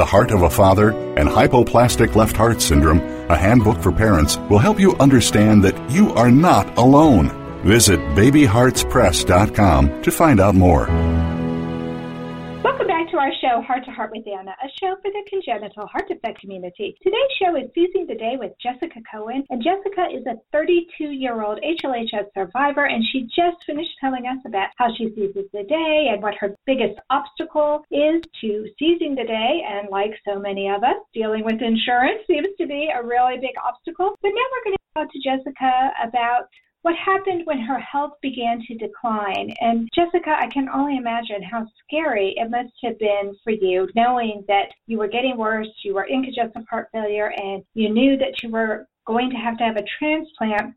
The 0.00 0.06
Heart 0.06 0.30
of 0.30 0.40
a 0.40 0.48
Father, 0.48 0.92
and 1.18 1.28
Hypoplastic 1.28 2.14
Left 2.14 2.34
Heart 2.34 2.62
Syndrome, 2.62 3.00
a 3.28 3.36
handbook 3.36 3.82
for 3.82 3.92
parents, 3.92 4.38
will 4.48 4.58
help 4.58 4.80
you 4.80 4.96
understand 4.96 5.62
that 5.64 5.90
you 5.90 6.10
are 6.14 6.30
not 6.30 6.78
alone. 6.78 7.28
Visit 7.66 8.00
babyheartspress.com 8.16 10.00
to 10.00 10.10
find 10.10 10.40
out 10.40 10.54
more 10.54 10.86
our 13.20 13.30
show, 13.42 13.60
Heart 13.60 13.84
to 13.84 13.90
Heart 13.90 14.12
with 14.16 14.26
Anna, 14.26 14.56
a 14.64 14.68
show 14.80 14.96
for 15.02 15.10
the 15.12 15.22
congenital 15.28 15.86
heart 15.86 16.08
defect 16.08 16.40
community. 16.40 16.96
Today's 17.02 17.32
show 17.38 17.54
is 17.54 17.68
Seizing 17.74 18.06
the 18.06 18.14
Day 18.14 18.36
with 18.40 18.52
Jessica 18.56 18.98
Cowin, 19.12 19.44
and 19.50 19.62
Jessica 19.62 20.08
is 20.08 20.24
a 20.24 20.40
32 20.52 21.12
year 21.12 21.42
old 21.42 21.60
HLHS 21.60 22.32
survivor, 22.32 22.86
and 22.86 23.04
she 23.12 23.28
just 23.28 23.60
finished 23.66 23.92
telling 24.00 24.24
us 24.24 24.38
about 24.46 24.70
how 24.78 24.88
she 24.96 25.12
seizes 25.14 25.44
the 25.52 25.64
day 25.68 26.08
and 26.08 26.22
what 26.22 26.32
her 26.40 26.56
biggest 26.64 26.98
obstacle 27.10 27.84
is 27.90 28.24
to 28.40 28.64
seizing 28.78 29.14
the 29.14 29.28
day. 29.28 29.60
And 29.68 29.90
like 29.90 30.16
so 30.26 30.40
many 30.40 30.70
of 30.70 30.82
us, 30.82 30.96
dealing 31.12 31.44
with 31.44 31.60
insurance 31.60 32.24
seems 32.26 32.48
to 32.56 32.66
be 32.66 32.88
a 32.88 33.04
really 33.04 33.36
big 33.36 33.54
obstacle. 33.62 34.16
But 34.22 34.32
now 34.32 34.48
we're 34.48 34.64
going 34.64 34.76
to 34.80 34.96
talk 34.96 35.12
to 35.12 35.20
Jessica 35.20 35.92
about 36.08 36.48
what 36.82 36.94
happened 36.96 37.42
when 37.44 37.60
her 37.60 37.78
health 37.78 38.12
began 38.22 38.60
to 38.66 38.74
decline. 38.74 39.54
And 39.60 39.88
Jessica, 39.94 40.36
I 40.38 40.46
can 40.46 40.68
only 40.68 40.96
imagine 40.96 41.42
how 41.42 41.66
scary 41.84 42.34
it 42.36 42.50
must 42.50 42.72
have 42.82 42.98
been 42.98 43.34
for 43.44 43.50
you 43.50 43.88
knowing 43.94 44.44
that 44.48 44.70
you 44.86 44.98
were 44.98 45.08
getting 45.08 45.36
worse, 45.36 45.68
you 45.84 45.94
were 45.94 46.04
in 46.04 46.22
congestive 46.22 46.64
heart 46.68 46.88
failure, 46.92 47.32
and 47.36 47.62
you 47.74 47.90
knew 47.92 48.16
that 48.16 48.42
you 48.42 48.50
were 48.50 48.86
going 49.06 49.30
to 49.30 49.36
have 49.36 49.58
to 49.58 49.64
have 49.64 49.76
a 49.76 49.84
transplant. 49.98 50.74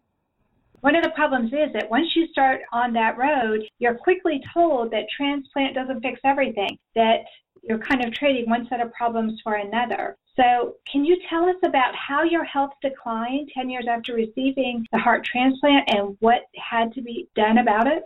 One 0.82 0.96
of 0.98 1.04
the 1.04 1.12
problems 1.12 1.54
is 1.54 1.72
that 1.74 1.90
once 1.90 2.08
you 2.14 2.28
start 2.28 2.60
on 2.74 2.92
that 2.94 3.18
road, 3.18 3.62
you're 3.80 3.96
quickly 3.96 4.42
told 4.54 4.92
that 4.92 5.06
transplant 5.16 5.76
doesn't 5.76 6.02
fix 6.02 6.20
everything, 6.26 6.78
that 6.96 7.20
you're 7.64 7.80
kind 7.80 8.06
of 8.06 8.14
trading 8.14 8.50
one 8.50 8.68
set 8.70 8.82
of 8.82 8.92
problems 8.94 9.40
for 9.44 9.56
another. 9.56 10.18
So, 10.36 10.76
can 10.92 11.06
you 11.06 11.18
tell 11.30 11.46
us 11.46 11.56
about 11.64 11.94
how 11.96 12.24
your 12.24 12.44
health 12.44 12.72
declined 12.82 13.50
10 13.54 13.70
years 13.70 13.86
after 13.90 14.14
receiving 14.14 14.86
the 14.92 14.98
heart 14.98 15.24
transplant 15.24 15.90
and 15.90 16.18
what 16.20 16.42
had 16.56 16.92
to 16.94 17.02
be 17.02 17.28
done 17.36 17.60
about 17.60 17.88
it? 17.88 18.04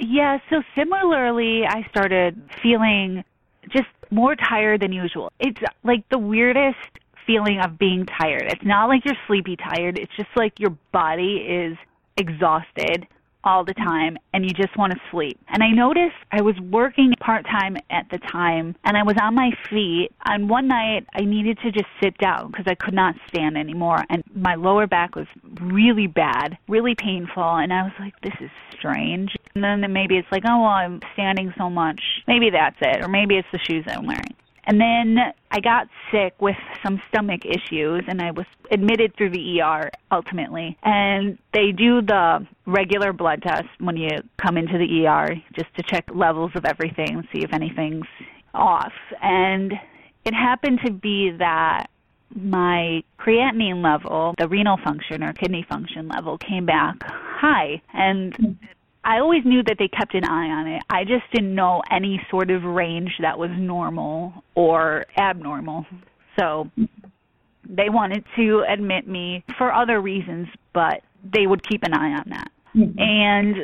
Yeah, 0.00 0.38
so 0.50 0.62
similarly, 0.76 1.62
I 1.68 1.86
started 1.90 2.40
feeling 2.62 3.24
just 3.70 3.88
more 4.10 4.36
tired 4.36 4.82
than 4.82 4.92
usual. 4.92 5.32
It's 5.40 5.60
like 5.82 6.08
the 6.10 6.18
weirdest 6.18 6.78
feeling 7.26 7.60
of 7.64 7.78
being 7.78 8.06
tired. 8.06 8.44
It's 8.48 8.64
not 8.64 8.88
like 8.88 9.04
you're 9.04 9.16
sleepy 9.26 9.56
tired, 9.56 9.98
it's 9.98 10.14
just 10.16 10.28
like 10.36 10.58
your 10.58 10.76
body 10.92 11.36
is 11.36 11.76
exhausted 12.16 13.06
all 13.44 13.64
the 13.64 13.74
time 13.74 14.16
and 14.32 14.44
you 14.44 14.50
just 14.50 14.76
want 14.76 14.92
to 14.92 15.00
sleep. 15.10 15.38
And 15.48 15.62
I 15.62 15.70
noticed 15.70 16.16
I 16.32 16.42
was 16.42 16.58
working 16.60 17.12
part 17.20 17.44
time 17.44 17.76
at 17.90 18.06
the 18.10 18.18
time 18.18 18.74
and 18.84 18.96
I 18.96 19.02
was 19.02 19.16
on 19.20 19.34
my 19.34 19.50
feet. 19.70 20.10
And 20.24 20.48
one 20.48 20.68
night 20.68 21.06
I 21.14 21.22
needed 21.22 21.58
to 21.64 21.70
just 21.70 21.86
sit 22.02 22.16
down 22.18 22.50
because 22.50 22.66
I 22.66 22.74
could 22.74 22.94
not 22.94 23.14
stand 23.28 23.56
anymore. 23.56 24.04
And 24.10 24.22
my 24.34 24.54
lower 24.54 24.86
back 24.86 25.16
was 25.16 25.26
really 25.60 26.06
bad, 26.06 26.58
really 26.68 26.94
painful. 26.94 27.42
And 27.42 27.72
I 27.72 27.82
was 27.82 27.92
like, 27.98 28.14
this 28.22 28.34
is 28.40 28.50
strange. 28.78 29.36
And 29.54 29.62
then 29.62 29.92
maybe 29.92 30.16
it's 30.16 30.28
like, 30.30 30.42
oh, 30.46 30.62
well, 30.62 30.70
I'm 30.70 31.00
standing 31.12 31.52
so 31.56 31.70
much. 31.70 32.00
Maybe 32.26 32.50
that's 32.50 32.76
it. 32.80 33.02
Or 33.02 33.08
maybe 33.08 33.36
it's 33.36 33.48
the 33.52 33.58
shoes 33.58 33.84
I'm 33.88 34.06
wearing. 34.06 34.34
And 34.66 34.80
then 34.80 35.18
I 35.50 35.60
got 35.60 35.88
sick 36.10 36.34
with 36.40 36.56
some 36.82 37.00
stomach 37.08 37.44
issues 37.44 38.02
and 38.08 38.20
I 38.20 38.30
was 38.30 38.46
admitted 38.70 39.16
through 39.16 39.30
the 39.30 39.60
ER 39.60 39.90
ultimately. 40.10 40.76
And 40.82 41.38
they 41.52 41.72
do 41.72 42.02
the 42.02 42.46
regular 42.66 43.12
blood 43.12 43.42
test 43.42 43.68
when 43.78 43.96
you 43.96 44.10
come 44.36 44.56
into 44.56 44.78
the 44.78 45.06
ER 45.06 45.34
just 45.54 45.74
to 45.76 45.82
check 45.82 46.04
levels 46.12 46.52
of 46.54 46.64
everything 46.64 47.26
see 47.32 47.42
if 47.42 47.52
anything's 47.52 48.06
off. 48.54 48.92
And 49.22 49.72
it 50.24 50.34
happened 50.34 50.80
to 50.84 50.92
be 50.92 51.30
that 51.38 51.86
my 52.34 53.02
creatinine 53.18 53.82
level, 53.82 54.34
the 54.38 54.48
renal 54.48 54.78
function 54.82 55.22
or 55.22 55.32
kidney 55.32 55.64
function 55.68 56.08
level 56.08 56.38
came 56.38 56.66
back 56.66 56.96
high. 57.02 57.80
And 57.92 58.58
I 59.04 59.18
always 59.18 59.44
knew 59.44 59.62
that 59.62 59.76
they 59.78 59.88
kept 59.88 60.14
an 60.14 60.24
eye 60.24 60.48
on 60.48 60.66
it. 60.66 60.82
I 60.88 61.04
just 61.04 61.24
didn't 61.32 61.54
know 61.54 61.82
any 61.90 62.20
sort 62.30 62.50
of 62.50 62.64
range 62.64 63.12
that 63.20 63.38
was 63.38 63.50
normal 63.56 64.32
or 64.54 65.04
abnormal. 65.16 65.86
So 66.38 66.70
they 67.68 67.90
wanted 67.90 68.24
to 68.36 68.64
admit 68.66 69.06
me 69.06 69.44
for 69.58 69.72
other 69.72 70.00
reasons, 70.00 70.48
but 70.72 71.02
they 71.22 71.46
would 71.46 71.66
keep 71.66 71.82
an 71.82 71.92
eye 71.92 72.12
on 72.12 72.24
that. 72.30 72.50
Mm-hmm. 72.74 72.98
And 72.98 73.56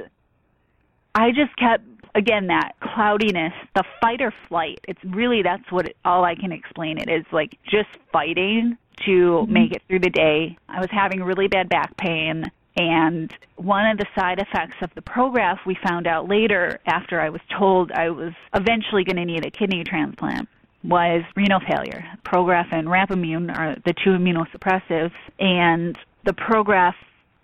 I 1.14 1.30
just 1.30 1.56
kept 1.56 1.84
again 2.14 2.48
that 2.48 2.72
cloudiness, 2.80 3.52
the 3.74 3.84
fight 4.00 4.20
or 4.20 4.32
flight. 4.48 4.80
It's 4.86 5.02
really 5.04 5.42
that's 5.42 5.70
what 5.70 5.86
it, 5.86 5.96
all 6.04 6.24
I 6.24 6.34
can 6.34 6.52
explain 6.52 6.98
it 6.98 7.08
is 7.08 7.24
like 7.32 7.56
just 7.64 7.88
fighting 8.12 8.76
to 9.06 9.10
mm-hmm. 9.10 9.52
make 9.52 9.72
it 9.72 9.82
through 9.88 10.00
the 10.00 10.10
day. 10.10 10.58
I 10.68 10.80
was 10.80 10.90
having 10.90 11.22
really 11.22 11.48
bad 11.48 11.68
back 11.68 11.96
pain 11.96 12.50
and 12.80 13.32
one 13.56 13.86
of 13.86 13.98
the 13.98 14.06
side 14.18 14.38
effects 14.38 14.76
of 14.80 14.90
the 14.94 15.02
Prograf 15.02 15.58
we 15.66 15.76
found 15.86 16.06
out 16.06 16.28
later 16.28 16.78
after 16.86 17.20
I 17.20 17.28
was 17.28 17.40
told 17.58 17.92
I 17.92 18.08
was 18.10 18.32
eventually 18.54 19.04
going 19.04 19.16
to 19.16 19.24
need 19.24 19.44
a 19.44 19.50
kidney 19.50 19.84
transplant 19.84 20.48
was 20.82 21.22
renal 21.36 21.60
failure. 21.60 22.02
Prograf 22.24 22.72
and 22.72 22.88
Rapamune 22.88 23.54
are 23.54 23.76
the 23.84 23.92
two 24.02 24.10
immunosuppressives, 24.10 25.12
and 25.38 25.98
the 26.24 26.32
Prograf 26.32 26.94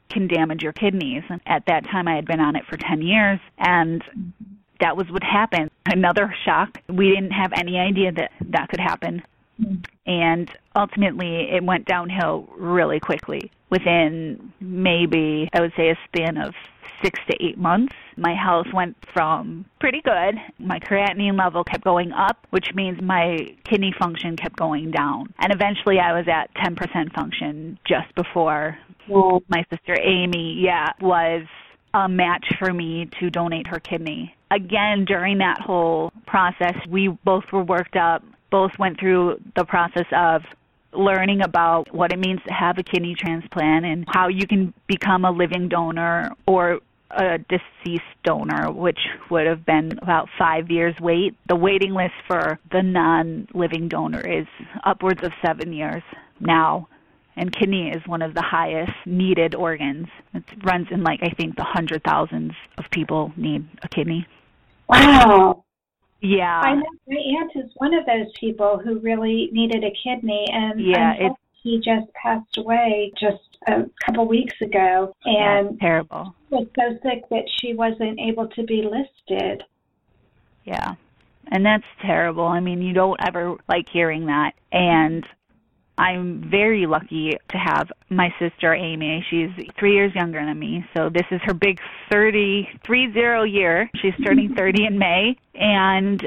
can 0.09 0.27
damage 0.27 0.63
your 0.63 0.73
kidneys. 0.73 1.23
And 1.29 1.41
at 1.45 1.65
that 1.67 1.85
time, 1.85 2.09
I 2.09 2.15
had 2.15 2.25
been 2.25 2.41
on 2.41 2.57
it 2.57 2.65
for 2.65 2.79
10 2.79 3.03
years, 3.03 3.39
and 3.59 4.03
that 4.81 4.97
was 4.97 5.07
what 5.11 5.23
happened. 5.23 5.71
Another 5.85 6.35
shock. 6.47 6.79
We 6.89 7.11
didn't 7.11 7.33
have 7.33 7.53
any 7.55 7.79
idea 7.79 8.11
that 8.13 8.31
that 8.53 8.71
could 8.71 8.81
happen. 8.81 9.23
Mm. 9.61 9.85
And 10.07 10.51
ultimately, 10.75 11.49
it 11.51 11.63
went 11.63 11.87
downhill 11.87 12.49
really 12.57 13.01
quickly. 13.01 13.51
Within 13.71 14.53
maybe, 14.61 15.49
I 15.53 15.61
would 15.61 15.73
say, 15.77 15.91
a 15.91 15.99
span 16.07 16.37
of 16.37 16.55
six 17.03 17.19
to 17.29 17.37
eight 17.45 17.59
months, 17.59 17.95
my 18.17 18.35
health 18.35 18.69
went 18.73 18.97
from 19.13 19.67
pretty 19.81 20.01
good. 20.03 20.37
My 20.59 20.79
creatinine 20.79 21.39
level 21.39 21.63
kept 21.65 21.85
going 21.85 22.13
up, 22.13 22.47
which 22.51 22.69
means 22.75 23.03
my 23.03 23.55
kidney 23.65 23.93
function 23.99 24.37
kept 24.37 24.57
going 24.57 24.91
down. 24.91 25.35
And 25.39 25.53
eventually 25.53 25.99
I 25.99 26.17
was 26.17 26.27
at 26.29 26.55
10% 26.55 27.13
function 27.15 27.79
just 27.87 28.15
before 28.15 28.79
well, 29.09 29.43
my 29.49 29.65
sister 29.71 29.97
Amy, 30.03 30.55
yeah, 30.61 30.91
was 31.01 31.43
a 31.95 32.09
match 32.09 32.47
for 32.59 32.73
me 32.73 33.09
to 33.21 33.31
donate 33.31 33.67
her 33.69 33.81
kidney. 33.81 34.35
Again, 34.51 35.05
during 35.05 35.39
that 35.39 35.61
whole 35.61 36.13
process, 36.27 36.75
we 36.89 37.09
both 37.09 37.45
were 37.53 37.65
worked 37.65 37.97
up, 37.97 38.23
both 38.51 38.73
went 38.79 38.99
through 38.99 39.41
the 39.57 39.65
process 39.65 40.07
of 40.13 40.43
learning 40.99 41.43
about 41.43 41.93
what 41.95 42.13
it 42.13 42.19
means 42.19 42.41
to 42.47 42.53
have 42.53 42.79
a 42.79 42.83
kidney 42.83 43.15
transplant 43.15 43.85
and 43.85 44.05
how 44.09 44.29
you 44.29 44.47
can 44.47 44.73
become 44.87 45.25
a 45.25 45.31
living 45.31 45.69
donor 45.69 46.31
or 46.47 46.81
a 47.11 47.39
deceased 47.39 48.03
donor, 48.25 48.71
which 48.73 48.99
would 49.31 49.47
have 49.47 49.65
been 49.65 49.99
about 50.03 50.29
five 50.39 50.71
years 50.71 50.95
wait. 51.01 51.37
The 51.49 51.57
waiting 51.57 51.95
list 51.95 52.15
for 52.27 52.59
the 52.71 52.83
non 52.83 53.49
living 53.55 53.89
donor 53.89 54.21
is 54.21 54.47
upwards 54.85 55.23
of 55.23 55.33
seven 55.45 55.73
years 55.73 56.03
now. 56.41 56.89
And 57.39 57.53
kidney 57.53 57.91
is 57.91 58.03
one 58.07 58.23
of 58.23 58.33
the 58.33 58.43
highest 58.43 58.93
needed 59.05 59.55
organs. 59.55 60.09
It 60.33 60.45
runs 60.65 60.89
in 60.91 61.05
like 61.05 61.21
I 61.23 61.31
think 61.31 61.57
the 61.57 61.65
hundred 61.65 62.03
thousands 62.03 62.53
of 62.79 62.91
people 62.91 63.33
need 63.37 63.69
a 63.83 63.89
kidney. 63.89 64.27
Wow. 64.89 65.65
Yeah. 66.21 66.61
I 66.61 66.75
know 66.75 66.85
my 67.07 67.17
aunt 67.17 67.53
is 67.55 67.71
one 67.77 67.95
of 67.95 68.07
those 68.07 68.33
people 68.39 68.79
who 68.79 68.99
really 68.99 69.51
needed 69.53 69.85
a 69.85 69.91
kidney, 69.91 70.47
and 70.53 70.81
Yeah, 70.81 71.15
he 71.63 71.79
just 71.79 72.13
passed 72.15 72.57
away 72.59 73.13
just 73.19 73.59
a 73.67 73.85
couple 74.05 74.27
weeks 74.27 74.55
ago, 74.61 75.15
Yeah, 75.25 75.59
and 75.59 75.81
terrible. 75.81 76.35
was 76.51 76.67
so 76.79 76.99
sick 77.03 77.29
that 77.31 77.45
she 77.61 77.75
wasn't 77.75 78.19
able 78.21 78.49
to 78.49 78.63
be 78.63 78.83
listed. 78.83 79.65
Yeah. 80.65 80.95
And 81.49 81.65
that's 81.65 81.85
terrible. 82.03 82.45
I 82.45 82.61
mean, 82.61 82.83
you 82.83 82.93
don't 82.93 83.21
ever 83.25 83.57
like 83.69 83.89
hearing 83.89 84.27
that. 84.27 84.55
And 84.73 85.25
I'm 85.99 86.49
very 86.51 86.87
lucky 86.87 87.37
to 87.51 87.57
have 87.57 87.91
my 88.11 88.33
sister 88.39 88.75
Amy. 88.75 89.25
She's 89.31 89.51
three 89.79 89.95
years 89.95 90.15
younger 90.15 90.45
than 90.45 90.59
me, 90.59 90.85
so 90.97 91.09
this 91.09 91.27
is 91.31 91.41
her 91.45 91.55
big 91.55 91.79
30, 92.11 92.69
three 92.85 93.13
zero 93.13 93.45
year. 93.45 93.91
She's 94.03 94.15
turning 94.25 94.55
30 94.57 94.87
in 94.87 94.99
May, 94.99 95.37
and 95.55 96.27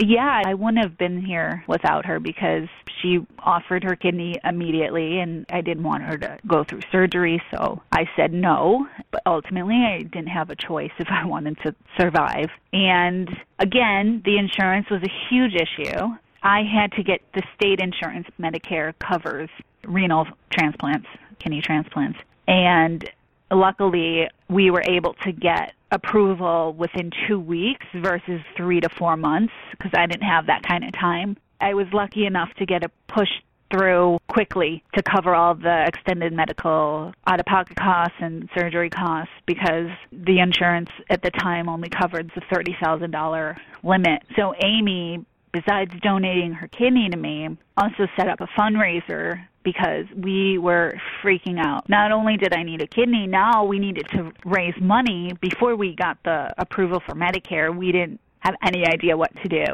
yeah, 0.00 0.42
I 0.44 0.54
wouldn't 0.54 0.82
have 0.82 0.96
been 0.96 1.20
here 1.20 1.64
without 1.66 2.06
her 2.06 2.20
because 2.20 2.68
she 3.00 3.26
offered 3.40 3.82
her 3.84 3.96
kidney 3.96 4.36
immediately, 4.44 5.18
and 5.20 5.44
I 5.50 5.60
didn't 5.60 5.82
want 5.82 6.04
her 6.04 6.16
to 6.18 6.38
go 6.46 6.64
through 6.64 6.80
surgery, 6.92 7.42
so 7.52 7.82
I 7.92 8.04
said 8.16 8.32
no. 8.32 8.86
But 9.10 9.22
ultimately, 9.26 9.76
I 9.76 10.02
didn't 10.02 10.28
have 10.28 10.50
a 10.50 10.56
choice 10.56 10.90
if 10.98 11.08
I 11.10 11.26
wanted 11.26 11.58
to 11.64 11.74
survive. 11.98 12.48
And 12.72 13.28
again, 13.58 14.22
the 14.24 14.38
insurance 14.38 14.88
was 14.90 15.02
a 15.02 15.28
huge 15.30 15.54
issue. 15.54 16.14
I 16.42 16.62
had 16.62 16.92
to 16.92 17.02
get 17.02 17.20
the 17.34 17.42
state 17.56 17.80
insurance, 17.80 18.26
Medicare 18.38 18.94
covers 18.98 19.50
renal 19.84 20.26
transplants, 20.52 21.06
kidney 21.38 21.60
transplants. 21.62 22.18
And 22.46 23.08
luckily, 23.50 24.28
we 24.48 24.70
were 24.70 24.82
able 24.88 25.14
to 25.24 25.32
get 25.32 25.72
approval 25.90 26.74
within 26.74 27.10
two 27.26 27.40
weeks 27.40 27.86
versus 27.94 28.40
three 28.56 28.80
to 28.80 28.88
four 28.98 29.16
months 29.16 29.52
because 29.72 29.92
I 29.94 30.06
didn't 30.06 30.26
have 30.26 30.46
that 30.46 30.62
kind 30.62 30.84
of 30.84 30.92
time. 30.92 31.36
I 31.60 31.74
was 31.74 31.86
lucky 31.92 32.26
enough 32.26 32.50
to 32.58 32.66
get 32.66 32.82
it 32.82 32.90
pushed 33.08 33.42
through 33.70 34.18
quickly 34.28 34.82
to 34.94 35.02
cover 35.02 35.34
all 35.34 35.54
the 35.54 35.84
extended 35.86 36.32
medical 36.32 37.12
out 37.26 37.40
of 37.40 37.46
pocket 37.46 37.76
costs 37.76 38.16
and 38.20 38.48
surgery 38.56 38.88
costs 38.88 39.32
because 39.46 39.88
the 40.10 40.38
insurance 40.38 40.88
at 41.10 41.22
the 41.22 41.30
time 41.30 41.68
only 41.68 41.88
covered 41.88 42.30
the 42.34 42.40
$30,000 42.40 43.56
limit. 43.82 44.22
So 44.36 44.54
Amy 44.64 45.24
besides 45.52 45.90
donating 46.02 46.52
her 46.52 46.68
kidney 46.68 47.08
to 47.10 47.16
me, 47.16 47.48
also 47.76 48.06
set 48.16 48.28
up 48.28 48.40
a 48.40 48.48
fundraiser 48.58 49.44
because 49.64 50.06
we 50.16 50.58
were 50.58 50.94
freaking 51.22 51.58
out. 51.58 51.88
Not 51.88 52.12
only 52.12 52.36
did 52.36 52.54
I 52.54 52.62
need 52.62 52.80
a 52.80 52.86
kidney, 52.86 53.26
now 53.26 53.64
we 53.64 53.78
needed 53.78 54.06
to 54.12 54.32
raise 54.44 54.74
money. 54.80 55.32
Before 55.40 55.76
we 55.76 55.94
got 55.94 56.18
the 56.24 56.52
approval 56.58 57.02
for 57.06 57.14
Medicare, 57.14 57.76
we 57.76 57.92
didn't 57.92 58.20
have 58.40 58.54
any 58.64 58.86
idea 58.86 59.16
what 59.16 59.30
to 59.42 59.48
do. 59.48 59.64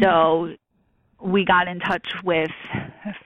So 0.00 0.54
we 1.20 1.44
got 1.44 1.68
in 1.68 1.80
touch 1.80 2.06
with 2.22 2.50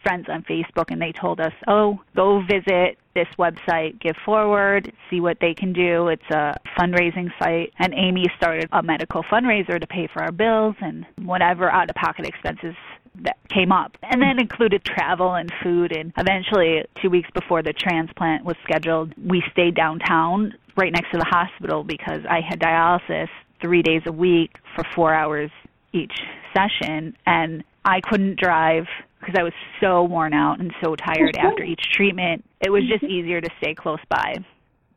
friends 0.03 0.27
on 0.29 0.43
Facebook 0.45 0.87
and 0.89 1.01
they 1.01 1.13
told 1.13 1.41
us, 1.41 1.53
oh, 1.67 2.01
go 2.17 2.43
visit 2.43 2.99
this 3.19 3.29
website, 3.37 4.01
Give 4.01 4.15
Forward, 4.25 4.93
see 5.11 5.21
what 5.21 5.39
they 5.41 5.55
can 5.55 5.73
do. 5.73 6.09
It's 6.09 6.31
a 6.31 6.57
fundraising 6.79 7.31
site. 7.39 7.73
And 7.79 7.93
Amy 7.95 8.27
started 8.37 8.69
a 8.73 8.83
medical 8.83 9.25
fundraiser 9.25 9.81
to 9.81 9.87
pay 9.87 10.09
for 10.13 10.23
our 10.23 10.31
bills 10.31 10.77
and 10.81 11.05
whatever 11.23 11.69
out 11.71 11.91
of 11.91 11.97
pocket 11.97 12.27
expenses 12.27 12.77
that 13.23 13.37
came 13.49 13.73
up. 13.73 13.97
And 14.03 14.23
that 14.23 14.39
included 14.39 14.85
travel 14.85 15.35
and 15.35 15.53
food. 15.63 15.97
And 15.97 16.13
eventually, 16.17 16.85
two 17.03 17.11
weeks 17.11 17.29
before 17.35 17.63
the 17.63 17.73
transplant 17.73 18.45
was 18.45 18.57
scheduled, 18.63 19.15
we 19.19 19.43
stayed 19.51 19.75
downtown 19.75 20.55
right 20.77 20.93
next 20.93 21.11
to 21.11 21.19
the 21.19 21.25
hospital 21.25 21.83
because 21.83 22.21
I 22.31 22.41
had 22.41 22.61
dialysis 22.61 23.29
three 23.61 23.83
days 23.83 24.03
a 24.07 24.13
week 24.13 24.59
for 24.77 24.85
four 24.95 25.13
hours 25.13 25.51
each 25.93 26.13
session. 26.55 27.17
And 27.27 27.65
I 27.85 28.01
couldn't 28.01 28.39
drive 28.39 28.87
because 29.21 29.35
I 29.39 29.43
was 29.43 29.53
so 29.81 30.05
worn 30.05 30.33
out 30.33 30.61
and 30.61 30.73
so 30.83 30.95
tired 30.95 31.37
after 31.37 31.63
each 31.65 31.83
treatment. 31.93 32.45
It 32.61 32.71
was 32.71 32.85
just 32.89 33.05
easier 33.05 33.41
to 33.41 33.51
stay 33.61 33.75
close 33.75 34.01
by. 34.09 34.37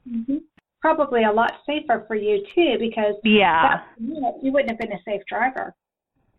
hmm 0.08 0.38
Probably 0.82 1.25
a 1.25 1.32
lot 1.32 1.54
safer 1.67 2.04
for 2.08 2.15
you 2.15 2.43
too, 2.56 2.77
because 2.80 3.13
Yeah. 3.23 3.82
that, 3.99 4.38
you, 4.41 4.51
wouldn't 4.51 4.71
have 4.71 4.80
been 4.80 4.91
a 4.91 5.01
safe 5.04 5.21
driver. 5.27 5.75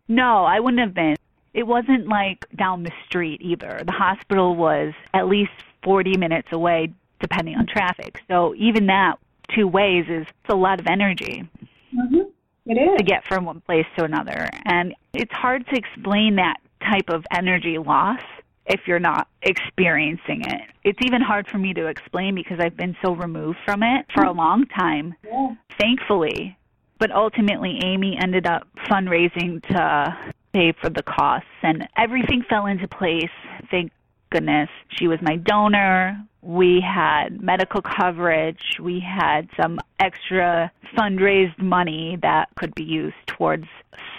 No, 0.09 0.43
I 0.43 0.59
wouldn't 0.59 0.81
have 0.81 0.93
been. 0.93 1.15
It 1.53 1.63
wasn't 1.63 2.09
like 2.09 2.45
down 2.57 2.83
the 2.83 2.91
street 3.05 3.39
either. 3.41 3.79
The 3.85 3.93
hospital 3.93 4.53
was 4.57 4.93
at 5.13 5.27
least 5.29 5.51
40 5.83 6.17
minutes 6.17 6.49
away, 6.51 6.91
depending 7.21 7.55
on 7.55 7.67
traffic. 7.67 8.19
So 8.27 8.53
even 8.57 8.87
that 8.87 9.15
two 9.55 9.65
ways 9.65 10.05
is 10.09 10.27
a 10.49 10.55
lot 10.55 10.81
of 10.81 10.87
energy 10.87 11.47
is. 11.93 12.32
To 12.67 13.03
get 13.03 13.25
from 13.27 13.45
one 13.45 13.61
place 13.61 13.85
to 13.97 14.03
another. 14.03 14.49
And 14.65 14.93
it's 15.13 15.31
hard 15.33 15.65
to 15.67 15.75
explain 15.75 16.35
that 16.35 16.57
type 16.81 17.09
of 17.09 17.25
energy 17.31 17.77
loss 17.77 18.21
if 18.65 18.81
you're 18.87 18.99
not 18.99 19.27
experiencing 19.41 20.41
it. 20.45 20.61
It's 20.83 20.99
even 21.03 21.21
hard 21.21 21.47
for 21.47 21.57
me 21.57 21.73
to 21.73 21.87
explain 21.87 22.35
because 22.35 22.59
I've 22.59 22.77
been 22.77 22.95
so 23.03 23.13
removed 23.13 23.57
from 23.65 23.83
it 23.83 24.05
for 24.13 24.23
a 24.23 24.31
long 24.31 24.65
time, 24.67 25.15
Yeah. 25.23 25.55
thankfully. 25.79 26.57
But 26.99 27.11
ultimately, 27.11 27.79
Amy 27.83 28.17
ended 28.17 28.47
up 28.47 28.67
fundraising 28.89 29.61
to 29.67 30.17
pay 30.53 30.71
for 30.71 30.89
the 30.89 31.03
costs, 31.03 31.49
and 31.61 31.87
everything 31.97 32.43
fell 32.43 32.67
into 32.67 32.87
place. 32.87 33.31
Thank 33.69 33.91
goodness. 34.33 34.69
She 34.97 35.07
was 35.07 35.19
my 35.21 35.37
donor. 35.37 36.17
We 36.41 36.81
had 36.81 37.41
medical 37.41 37.81
coverage. 37.81 38.79
We 38.81 38.99
had 38.99 39.47
some 39.61 39.79
extra 39.99 40.71
fundraised 40.97 41.61
money 41.61 42.17
that 42.21 42.49
could 42.57 42.73
be 42.75 42.83
used 42.83 43.15
towards 43.27 43.65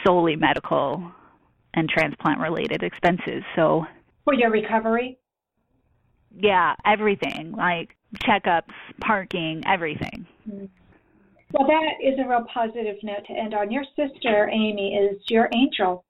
solely 0.06 0.36
medical 0.36 1.12
and 1.74 1.88
transplant 1.88 2.40
related 2.40 2.82
expenses. 2.82 3.42
So, 3.56 3.84
For 4.24 4.32
your 4.34 4.50
recovery. 4.50 5.18
yeah, 6.34 6.74
everything 6.86 7.52
like 7.52 7.96
checkups, 8.24 8.72
parking, 9.00 9.62
everything. 9.66 10.26
Mm-hmm. 10.48 10.66
Well, 11.52 11.68
that 11.68 12.04
is 12.04 12.18
a 12.18 12.28
real 12.28 12.46
positive 12.52 12.96
note 13.02 13.24
to 13.28 13.32
end 13.32 13.54
on. 13.54 13.70
Your 13.70 13.84
sister, 13.96 14.48
Amy, 14.52 14.96
is 14.96 15.20
your 15.28 15.48
angel. 15.54 16.04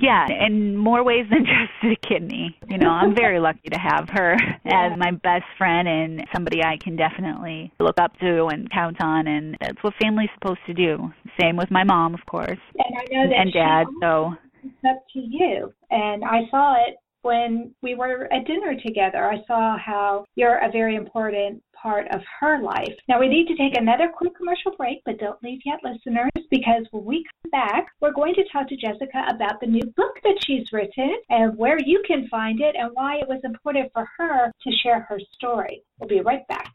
Yeah, 0.00 0.26
in 0.46 0.76
more 0.76 1.04
ways 1.04 1.26
than 1.30 1.44
just 1.44 1.72
the 1.82 1.96
kidney. 2.08 2.56
You 2.68 2.78
know, 2.78 2.90
I'm 2.90 3.14
very 3.14 3.38
lucky 3.38 3.68
to 3.70 3.78
have 3.78 4.08
her 4.10 4.34
as 4.64 4.92
my 4.98 5.10
best 5.10 5.44
friend 5.58 5.86
and 5.86 6.24
somebody 6.34 6.62
I 6.62 6.78
can 6.82 6.96
definitely 6.96 7.72
look 7.78 7.98
up 8.00 8.18
to 8.20 8.46
and 8.46 8.70
count 8.70 9.02
on, 9.02 9.26
and 9.26 9.56
that's 9.60 9.82
what 9.82 9.94
family's 10.00 10.30
supposed 10.34 10.60
to 10.66 10.74
do. 10.74 11.12
Same 11.40 11.56
with 11.56 11.70
my 11.70 11.84
mom, 11.84 12.14
of 12.14 12.24
course, 12.26 12.58
And 12.76 12.96
I 12.98 13.04
know 13.10 13.28
that 13.28 13.36
and 13.36 13.52
dad. 13.52 13.86
So, 14.00 14.34
it's 14.64 14.74
up 14.88 15.04
to 15.12 15.20
you. 15.20 15.72
And 15.90 16.24
I 16.24 16.40
saw 16.50 16.74
it 16.86 16.96
when 17.22 17.74
we 17.82 17.94
were 17.94 18.32
at 18.32 18.46
dinner 18.46 18.74
together. 18.84 19.24
I 19.24 19.44
saw 19.46 19.76
how 19.78 20.24
you're 20.34 20.58
a 20.58 20.70
very 20.70 20.96
important 20.96 21.62
part 21.80 22.06
of 22.10 22.20
her 22.40 22.60
life. 22.62 22.94
Now, 23.08 23.20
we 23.20 23.28
need 23.28 23.46
to 23.48 23.56
take 23.56 23.76
another 23.76 24.10
quick 24.14 24.36
commercial 24.36 24.72
break, 24.76 25.02
but 25.04 25.18
don't 25.18 25.42
leave 25.42 25.60
yet, 25.64 25.80
listeners, 25.82 26.30
because 26.50 26.86
when 26.90 27.04
we 27.04 27.24
come 27.24 27.50
back, 27.50 27.88
we're 28.00 28.12
going 28.12 28.34
to 28.34 28.44
talk 28.52 28.68
to 28.68 28.76
Jessica 28.76 29.24
about 29.28 29.60
the 29.60 29.66
new 29.66 29.82
book 29.96 30.14
that 30.22 30.38
she's 30.44 30.70
written 30.72 31.16
and 31.28 31.56
where 31.56 31.78
you 31.84 32.02
can 32.06 32.28
find 32.28 32.60
it 32.60 32.76
and 32.78 32.90
why 32.94 33.16
it 33.16 33.26
was 33.28 33.40
important 33.44 33.92
for 33.92 34.06
her 34.18 34.52
to 34.62 34.70
share 34.82 35.00
her 35.08 35.18
story. 35.34 35.82
We'll 35.98 36.08
be 36.08 36.20
right 36.20 36.46
back. 36.48 36.72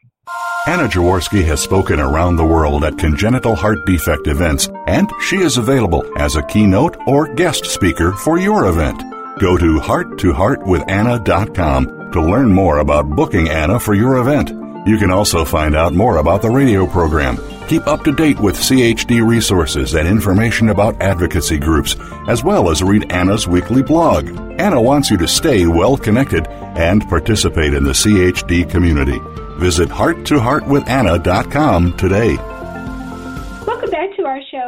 Anna 0.68 0.88
Jaworski 0.88 1.46
has 1.46 1.62
spoken 1.62 2.00
around 2.00 2.38
the 2.38 2.46
world 2.46 2.84
at 2.84 2.98
congenital 2.98 3.56
heart 3.56 3.86
defect 3.86 4.26
events, 4.26 4.68
and 4.88 5.08
she 5.22 5.38
is 5.38 5.58
available 5.58 6.04
as 6.18 6.36
a 6.36 6.41
keynote 6.44 6.98
or 7.06 7.32
guest 7.36 7.65
speaker 7.65 8.13
for 8.13 8.39
your 8.39 8.65
event. 8.65 9.04
Go 9.39 9.56
to 9.58 9.80
hearttoheartwithanna.com 9.80 12.12
to 12.12 12.22
learn 12.22 12.52
more 12.52 12.80
about 12.80 13.10
booking 13.10 13.50
Anna 13.50 13.80
for 13.80 13.94
your 13.94 14.18
event. 14.18 14.64
You 14.86 14.98
can 14.98 15.10
also 15.10 15.43
find 15.43 15.76
out 15.76 15.93
more 15.93 16.17
about 16.17 16.43
the 16.43 16.50
radio 16.50 16.86
program, 16.86 17.39
keep 17.67 17.88
up 17.88 18.04
to 18.04 18.12
date 18.12 18.39
with 18.39 18.56
CHD 18.56 19.28
resources 19.28 19.95
and 19.95 20.08
information 20.08 20.69
about 20.69 21.02
advocacy 21.02 21.58
groups, 21.58 21.95
as 22.28 22.43
well 22.43 22.69
as 22.69 22.84
read 22.84 23.12
Anna's 23.12 23.48
weekly 23.48 23.82
blog. 23.82 24.30
Anna 24.60 24.80
wants 24.80 25.10
you 25.10 25.17
to 25.17 25.28
stay 25.28 25.65
well 25.65 25.98
connected 25.98 26.45
and 26.48 27.02
participate 27.10 27.74
in 27.74 27.84
the 27.84 27.91
CHD 27.91 28.69
community. 28.69 29.19
Visit 29.58 29.89
hearttoheartwithanna.com 29.89 31.98
today. 31.98 32.55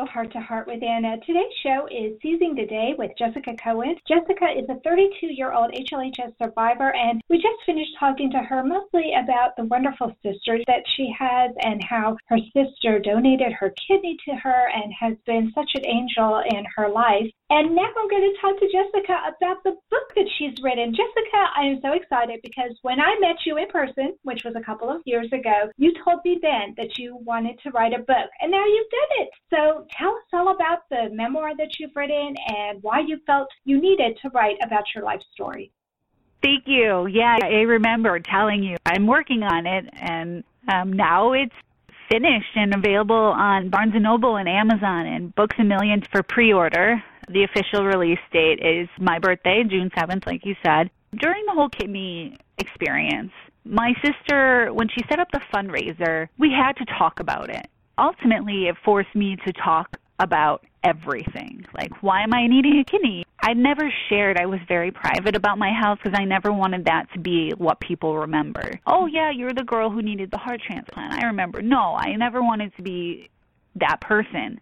Heart 0.07 0.31
to 0.33 0.39
Heart 0.39 0.67
with 0.67 0.81
Anna. 0.83 1.17
Today's 1.25 1.53
show 1.61 1.87
is 1.91 2.17
Seizing 2.21 2.55
the 2.55 2.65
Day 2.65 2.95
with 2.97 3.11
Jessica 3.19 3.53
Cowin. 3.55 3.95
Jessica 4.07 4.47
is 4.57 4.65
a 4.69 4.79
32 4.79 5.27
year 5.27 5.51
old 5.51 5.71
HLHS 5.71 6.33
survivor, 6.41 6.93
and 6.95 7.21
we 7.29 7.37
just 7.37 7.59
finished 7.65 7.91
talking 7.99 8.31
to 8.31 8.39
her 8.39 8.63
mostly 8.63 9.11
about 9.21 9.55
the 9.57 9.65
wonderful 9.65 10.15
sister 10.23 10.59
that 10.67 10.83
she 10.95 11.13
has 11.17 11.51
and 11.61 11.83
how 11.83 12.15
her 12.27 12.37
sister 12.55 12.99
donated 12.99 13.51
her 13.51 13.73
kidney 13.87 14.17
to 14.25 14.35
her 14.35 14.69
and 14.73 14.93
has 14.97 15.17
been 15.25 15.51
such 15.53 15.71
an 15.75 15.85
angel 15.85 16.41
in 16.49 16.65
her 16.75 16.89
life. 16.89 17.29
And 17.49 17.75
now 17.75 17.87
I'm 17.87 18.09
going 18.09 18.27
to 18.27 18.41
talk 18.41 18.59
to 18.59 18.67
Jessica 18.67 19.15
about 19.31 19.63
the 19.63 19.71
book 19.89 20.07
that 20.15 20.27
she's 20.37 20.61
written. 20.61 20.91
Jessica, 20.91 21.47
I 21.55 21.63
am 21.63 21.79
so 21.81 21.93
excited 21.93 22.41
because 22.43 22.75
when 22.81 22.99
I 22.99 23.17
met 23.21 23.37
you 23.45 23.57
in 23.57 23.67
person, 23.67 24.17
which 24.23 24.43
was 24.43 24.55
a 24.57 24.63
couple 24.63 24.89
of 24.89 25.01
years 25.05 25.31
ago, 25.31 25.71
you 25.77 25.93
told 26.03 26.19
me 26.25 26.39
then 26.41 26.73
that 26.75 26.97
you 26.97 27.15
wanted 27.23 27.57
to 27.63 27.71
write 27.71 27.93
a 27.93 28.03
book, 28.03 28.29
and 28.41 28.51
now 28.51 28.65
you've 28.65 28.91
done 28.91 29.11
it. 29.23 29.29
So 29.49 29.87
tell 29.97 30.09
us 30.09 30.23
all 30.33 30.53
about 30.53 30.79
the 30.89 31.09
memoir 31.11 31.55
that 31.57 31.79
you've 31.79 31.95
written 31.95 32.35
and 32.47 32.81
why 32.81 32.99
you 33.05 33.19
felt 33.25 33.47
you 33.65 33.81
needed 33.81 34.17
to 34.21 34.29
write 34.29 34.57
about 34.63 34.83
your 34.93 35.03
life 35.03 35.21
story. 35.33 35.71
Thank 36.43 36.63
you. 36.67 37.07
Yeah, 37.07 37.37
I 37.43 37.61
remember 37.61 38.19
telling 38.19 38.63
you 38.63 38.77
I'm 38.85 39.07
working 39.07 39.43
on 39.43 39.65
it, 39.65 39.85
and 39.93 40.43
um, 40.71 40.93
now 40.93 41.33
it's 41.33 41.53
finished 42.11 42.55
and 42.55 42.73
available 42.73 43.15
on 43.15 43.69
Barnes 43.69 43.93
and 43.93 44.03
Noble 44.03 44.37
and 44.37 44.47
Amazon 44.47 45.07
and 45.07 45.33
Books 45.35 45.55
a 45.59 45.63
Million 45.63 46.03
for 46.11 46.23
pre-order. 46.23 47.01
The 47.29 47.43
official 47.43 47.85
release 47.85 48.19
date 48.31 48.59
is 48.61 48.87
my 48.99 49.19
birthday, 49.19 49.63
June 49.69 49.91
7th, 49.97 50.25
like 50.25 50.45
you 50.45 50.55
said. 50.63 50.89
During 51.19 51.43
the 51.45 51.53
whole 51.53 51.69
kidney 51.69 52.37
experience, 52.57 53.31
my 53.65 53.93
sister, 54.03 54.71
when 54.73 54.87
she 54.87 55.03
set 55.09 55.19
up 55.19 55.29
the 55.31 55.41
fundraiser, 55.53 56.29
we 56.39 56.51
had 56.51 56.73
to 56.77 56.85
talk 56.97 57.19
about 57.19 57.49
it. 57.49 57.67
Ultimately, 57.97 58.67
it 58.67 58.75
forced 58.83 59.13
me 59.15 59.37
to 59.45 59.53
talk 59.53 59.97
about 60.19 60.65
everything. 60.83 61.65
Like, 61.73 62.01
why 62.01 62.23
am 62.23 62.33
I 62.33 62.47
needing 62.47 62.79
a 62.79 62.83
kidney? 62.83 63.25
I 63.41 63.53
never 63.53 63.91
shared. 64.09 64.37
I 64.39 64.45
was 64.45 64.59
very 64.67 64.91
private 64.91 65.35
about 65.35 65.57
my 65.57 65.71
health 65.71 65.99
because 66.03 66.17
I 66.19 66.25
never 66.25 66.51
wanted 66.51 66.85
that 66.85 67.05
to 67.13 67.19
be 67.19 67.51
what 67.57 67.79
people 67.79 68.17
remember. 68.17 68.79
Oh, 68.85 69.05
yeah, 69.05 69.31
you're 69.31 69.53
the 69.53 69.63
girl 69.63 69.89
who 69.89 70.01
needed 70.01 70.31
the 70.31 70.37
heart 70.37 70.61
transplant. 70.65 71.13
I 71.13 71.27
remember. 71.27 71.61
No, 71.61 71.95
I 71.95 72.15
never 72.15 72.41
wanted 72.41 72.75
to 72.77 72.81
be 72.81 73.29
that 73.75 74.01
person. 74.01 74.59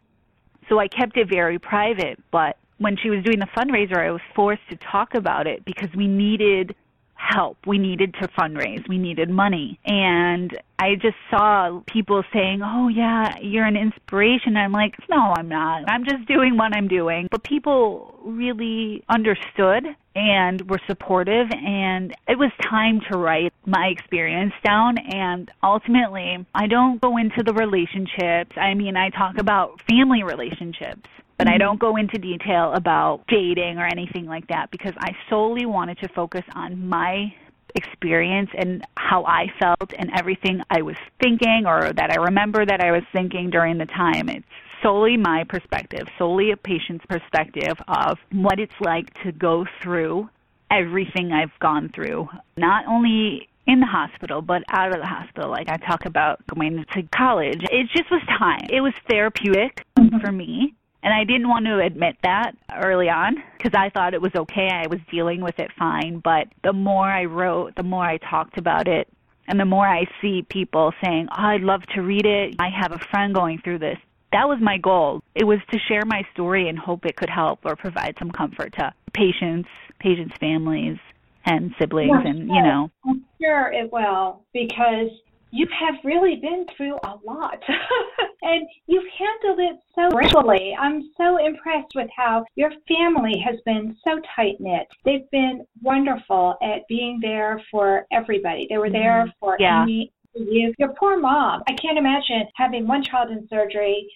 So 0.68 0.80
I 0.80 0.88
kept 0.88 1.18
it 1.18 1.30
very 1.30 1.58
private. 1.58 2.20
But 2.32 2.58
when 2.78 2.98
she 2.98 3.10
was 3.10 3.24
doing 3.24 3.40
the 3.40 3.48
fundraiser, 3.58 3.98
I 3.98 4.12
was 4.12 4.22
forced 4.36 4.68
to 4.70 4.76
talk 4.78 5.16
about 5.16 5.48
it 5.48 5.64
because 5.64 5.90
we 5.96 6.08
needed 6.08 6.76
help. 7.16 7.58
We 7.66 7.78
needed 7.78 8.14
to 8.22 8.28
fundraise. 8.30 8.88
We 8.88 8.98
needed 8.98 9.30
money. 9.30 9.80
And 9.86 10.58
I 10.78 10.96
just 10.96 11.16
saw 11.30 11.82
people 11.88 12.24
saying, 12.34 12.62
Oh, 12.64 12.88
yeah, 12.88 13.38
you're 13.42 13.66
an 13.66 13.78
inspiration. 13.78 14.58
I'm 14.58 14.72
like, 14.72 14.96
No, 15.10 15.34
I'm 15.36 15.50
not. 15.50 15.90
I'm 15.90 16.04
just 16.06 16.28
doing 16.28 16.58
what 16.58 16.76
I'm 16.76 16.88
doing. 16.88 17.28
But 17.32 17.44
people 17.44 18.20
really 18.24 19.04
understood 19.10 19.86
and 20.16 20.70
were 20.70 20.80
supportive. 20.88 21.48
And 21.52 22.14
it 22.28 22.38
was 22.38 22.52
time 22.62 23.02
to 23.12 23.18
write 23.18 23.54
my 23.66 23.88
experience 23.88 24.54
down. 24.64 24.98
And 24.98 25.50
ultimately, 25.64 26.46
I 26.54 26.68
don't 26.68 27.02
go 27.02 27.18
into 27.18 27.44
the 27.44 27.54
relationships. 27.54 28.56
I 28.58 28.74
mean, 28.74 28.96
I 28.96 29.10
talk 29.10 29.38
about 29.38 29.82
family 29.90 30.24
relationships 30.24 31.10
but 31.38 31.48
I 31.48 31.52
mm-hmm. 31.52 31.60
don't 31.60 31.80
go 31.80 31.96
into 31.98 32.18
detail 32.18 32.74
about 32.74 33.22
dating 33.28 33.78
or 33.78 33.86
anything 33.86 34.26
like 34.26 34.48
that 34.48 34.72
because 34.72 34.94
I 35.00 35.12
solely 35.30 35.66
wanted 35.66 36.00
to 36.00 36.10
focus 36.10 36.44
on 36.54 36.88
my 36.88 37.34
experience 37.76 38.50
and 38.58 38.86
how 38.96 39.26
I 39.26 39.48
felt 39.60 39.94
and 39.98 40.10
everything 40.18 40.62
I 40.70 40.82
was 40.82 40.96
thinking 41.22 41.64
or 41.66 41.92
that 41.94 42.10
I 42.12 42.16
remember 42.16 42.66
that 42.66 42.82
I 42.82 42.92
was 42.92 43.04
thinking 43.12 43.50
during 43.50 43.78
the 43.78 43.86
time. 43.86 44.30
It's 44.30 44.46
solely 44.82 45.18
my 45.18 45.44
perspective, 45.48 46.08
solely 46.18 46.52
a 46.52 46.58
patient's 46.58 47.06
perspective 47.06 47.78
of 47.88 48.18
what 48.32 48.60
it's 48.60 48.76
like 48.80 49.14
to 49.24 49.32
go 49.32 49.66
through 49.82 50.30
everything 50.72 51.32
I've 51.32 51.58
gone 51.60 51.92
through, 51.94 52.30
not 52.58 52.86
only 52.88 53.50
in 53.68 53.80
the 53.80 53.86
hospital, 53.86 54.42
but 54.42 54.64
out 54.70 54.94
of 54.94 55.02
the 55.02 55.08
hospital. 55.08 55.50
Like 55.50 55.70
I 55.70 55.78
talk 55.78 56.06
about 56.06 56.40
going 56.48 56.86
to 56.94 57.04
college. 57.16 57.62
It 57.72 57.88
just 57.96 58.10
was 58.10 58.22
time. 58.40 58.68
It 58.70 58.82
was 58.82 58.94
therapeutic 59.10 59.84
mm-hmm. 59.98 60.20
for 60.20 60.32
me 60.32 60.76
and 61.06 61.14
I 61.14 61.24
didn't 61.24 61.48
want 61.48 61.68
to 61.68 61.80
admit 61.80 62.16
that 62.24 62.54
early 62.76 63.10
on 63.10 63.36
because 63.58 63.74
I 63.78 63.92
thought 63.92 64.16
it 64.16 64.22
was 64.22 64.34
okay. 64.36 64.70
I 64.72 64.88
was 64.88 65.00
dealing 65.12 65.40
with 65.40 65.60
it 65.60 65.70
fine. 65.78 66.20
But 66.24 66.48
the 66.64 66.74
more 66.74 67.06
I 67.08 67.26
wrote, 67.26 67.76
the 67.76 67.84
more 67.84 68.04
I 68.04 68.18
talked 68.18 68.58
about 68.58 68.88
it, 68.88 69.08
and 69.48 69.60
the 69.60 69.66
more 69.66 69.88
I 69.88 70.06
see 70.20 70.42
people 70.50 70.92
saying, 71.04 71.28
oh, 71.32 71.36
I'd 71.44 71.62
love 71.62 71.84
to 71.94 72.02
read 72.02 72.26
it. 72.26 72.56
I 72.58 72.70
have 72.70 72.92
a 72.92 72.98
friend 73.12 73.36
going 73.36 73.60
through 73.64 73.80
this. 73.80 74.00
That 74.32 74.48
was 74.50 74.58
my 74.60 74.80
goal. 74.80 75.22
It 75.36 75.44
was 75.44 75.60
to 75.72 75.78
share 75.88 76.02
my 76.08 76.24
story 76.34 76.68
and 76.68 76.80
hope 76.80 77.06
it 77.06 77.16
could 77.16 77.30
help 77.30 77.60
or 77.64 77.76
provide 77.76 78.16
some 78.18 78.32
comfort 78.32 78.74
to 78.80 78.92
patients, 79.14 79.70
patients' 80.00 80.34
families, 80.40 80.98
and 81.46 81.76
siblings, 81.80 82.10
yeah, 82.24 82.32
and 82.32 82.40
you 82.50 82.64
know. 82.64 82.90
I'm 83.08 83.24
sure 83.40 83.72
it 83.72 83.94
will 83.94 84.42
because 84.52 85.12
you 85.56 85.66
have 85.80 85.96
really 86.04 86.36
been 86.36 86.66
through 86.76 86.96
a 86.96 87.14
lot 87.26 87.64
and 88.42 88.68
you've 88.88 89.06
handled 89.18 89.60
it 89.60 89.80
so 89.96 90.10
gracefully. 90.10 90.76
I'm 90.78 91.10
so 91.18 91.38
impressed 91.38 91.94
with 91.96 92.10
how 92.16 92.44
your 92.56 92.72
family 92.90 93.42
has 93.44 93.56
been 93.66 93.96
so 94.06 94.20
tight 94.36 94.58
knit. 94.60 94.86
They've 95.06 95.30
been 95.32 95.66
wonderful 95.82 96.56
at 96.62 96.86
being 96.90 97.20
there 97.22 97.62
for 97.72 98.06
everybody. 98.12 98.68
They 98.70 98.78
were 98.78 98.90
there 98.90 99.24
mm-hmm. 99.24 99.40
for 99.40 99.56
yeah. 99.58 99.86
me, 99.86 100.12
you. 100.34 100.74
Your 100.78 100.94
poor 101.00 101.18
mom. 101.18 101.64
I 101.70 101.74
can't 101.74 101.98
imagine 101.98 102.48
having 102.56 102.86
one 102.86 103.02
child 103.02 103.32
in 103.32 103.48
surgery 103.48 104.12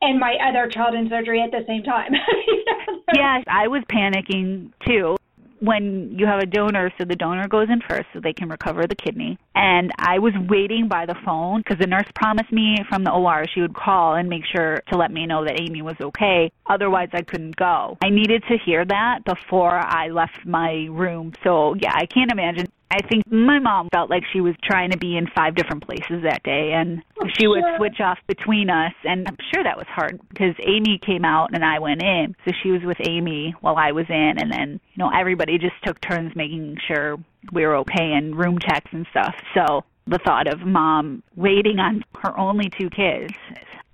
and 0.00 0.18
my 0.18 0.36
other 0.42 0.66
child 0.66 0.94
in 0.94 1.10
surgery 1.10 1.42
at 1.42 1.50
the 1.50 1.62
same 1.66 1.82
time. 1.82 2.12
yes, 3.14 3.44
I 3.46 3.68
was 3.68 3.82
panicking 3.92 4.72
too 4.86 5.18
when 5.60 6.12
you 6.16 6.26
have 6.26 6.40
a 6.40 6.46
donor, 6.46 6.90
so 6.98 7.04
the 7.04 7.16
donor 7.16 7.46
goes 7.48 7.68
in 7.70 7.80
first 7.88 8.06
so 8.12 8.20
they 8.20 8.32
can 8.32 8.48
recover 8.48 8.86
the 8.86 8.94
kidney. 8.94 9.38
And 9.54 9.90
I 9.98 10.18
was 10.18 10.32
waiting 10.48 10.88
by 10.88 11.06
the 11.06 11.14
phone 11.24 11.60
because 11.60 11.78
the 11.78 11.86
nurse 11.86 12.08
promised 12.14 12.52
me 12.52 12.76
from 12.88 13.04
the 13.04 13.12
OR 13.12 13.44
she 13.52 13.60
would 13.60 13.74
call 13.74 14.14
and 14.14 14.28
make 14.28 14.44
sure 14.44 14.82
to 14.90 14.98
let 14.98 15.10
me 15.10 15.26
know 15.26 15.44
that 15.44 15.60
Amy 15.60 15.82
was 15.82 15.96
okay. 16.00 16.50
Otherwise, 16.66 17.10
I 17.12 17.22
couldn't 17.22 17.56
go. 17.56 17.98
I 18.02 18.10
needed 18.10 18.42
to 18.48 18.56
hear 18.64 18.84
that 18.84 19.24
before 19.24 19.78
I 19.78 20.08
left 20.08 20.46
my 20.46 20.86
room. 20.90 21.32
So, 21.44 21.74
yeah, 21.74 21.92
I 21.94 22.06
can't 22.06 22.32
imagine 22.32 22.66
I 22.90 23.06
think 23.08 23.24
my 23.30 23.60
mom 23.60 23.88
felt 23.92 24.10
like 24.10 24.24
she 24.32 24.40
was 24.40 24.54
trying 24.64 24.90
to 24.90 24.98
be 24.98 25.16
in 25.16 25.26
five 25.34 25.54
different 25.54 25.86
places 25.86 26.22
that 26.24 26.42
day, 26.42 26.72
and 26.74 27.02
oh, 27.22 27.26
she 27.38 27.46
would 27.46 27.62
switch 27.76 28.00
off 28.00 28.18
between 28.26 28.68
us. 28.68 28.92
And 29.04 29.28
I'm 29.28 29.36
sure 29.54 29.62
that 29.62 29.76
was 29.76 29.86
hard 29.88 30.20
because 30.28 30.54
Amy 30.66 30.98
came 31.04 31.24
out 31.24 31.50
and 31.52 31.64
I 31.64 31.78
went 31.78 32.02
in, 32.02 32.34
so 32.44 32.52
she 32.62 32.70
was 32.70 32.82
with 32.84 32.98
Amy 33.06 33.54
while 33.60 33.76
I 33.76 33.92
was 33.92 34.06
in, 34.08 34.34
and 34.38 34.50
then 34.52 34.80
you 34.94 35.04
know 35.04 35.10
everybody 35.14 35.56
just 35.58 35.76
took 35.84 36.00
turns 36.00 36.34
making 36.34 36.78
sure 36.88 37.16
we 37.52 37.64
were 37.64 37.76
okay 37.76 38.12
and 38.12 38.36
room 38.36 38.58
checks 38.58 38.90
and 38.92 39.06
stuff. 39.10 39.34
So 39.54 39.84
the 40.06 40.18
thought 40.18 40.48
of 40.48 40.60
mom 40.60 41.22
waiting 41.36 41.78
on 41.78 42.04
her 42.22 42.36
only 42.36 42.70
two 42.78 42.90
kids 42.90 43.32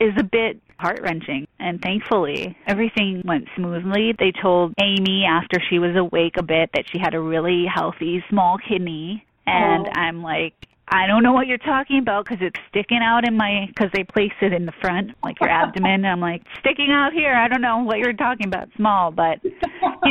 is 0.00 0.12
a 0.18 0.24
bit 0.24 0.60
heart 0.78 1.00
wrenching. 1.02 1.46
And 1.58 1.80
thankfully, 1.80 2.56
everything 2.66 3.22
went 3.24 3.46
smoothly. 3.56 4.12
They 4.18 4.32
told 4.42 4.74
Amy 4.80 5.24
after 5.28 5.58
she 5.70 5.78
was 5.78 5.96
awake 5.96 6.34
a 6.38 6.42
bit 6.42 6.70
that 6.74 6.84
she 6.92 6.98
had 6.98 7.14
a 7.14 7.20
really 7.20 7.64
healthy 7.72 8.22
small 8.28 8.58
kidney. 8.58 9.24
And 9.46 9.86
Oh. 9.86 10.00
I'm 10.00 10.22
like, 10.22 10.54
I 10.88 11.06
don't 11.08 11.22
know 11.24 11.32
what 11.32 11.46
you're 11.48 11.58
talking 11.58 11.98
about 11.98 12.24
because 12.26 12.38
it's 12.40 12.60
sticking 12.68 13.00
out 13.02 13.26
in 13.26 13.36
my, 13.36 13.66
because 13.68 13.90
they 13.92 14.04
place 14.04 14.32
it 14.40 14.52
in 14.52 14.66
the 14.66 14.72
front, 14.80 15.12
like 15.24 15.36
your 15.40 15.50
abdomen. 15.50 16.04
I'm 16.04 16.20
like, 16.20 16.42
sticking 16.60 16.90
out 16.92 17.12
here. 17.12 17.34
I 17.34 17.48
don't 17.48 17.60
know 17.62 17.78
what 17.78 17.98
you're 17.98 18.12
talking 18.12 18.46
about, 18.46 18.68
small. 18.76 19.10
But, 19.10 19.42
you 19.42 19.50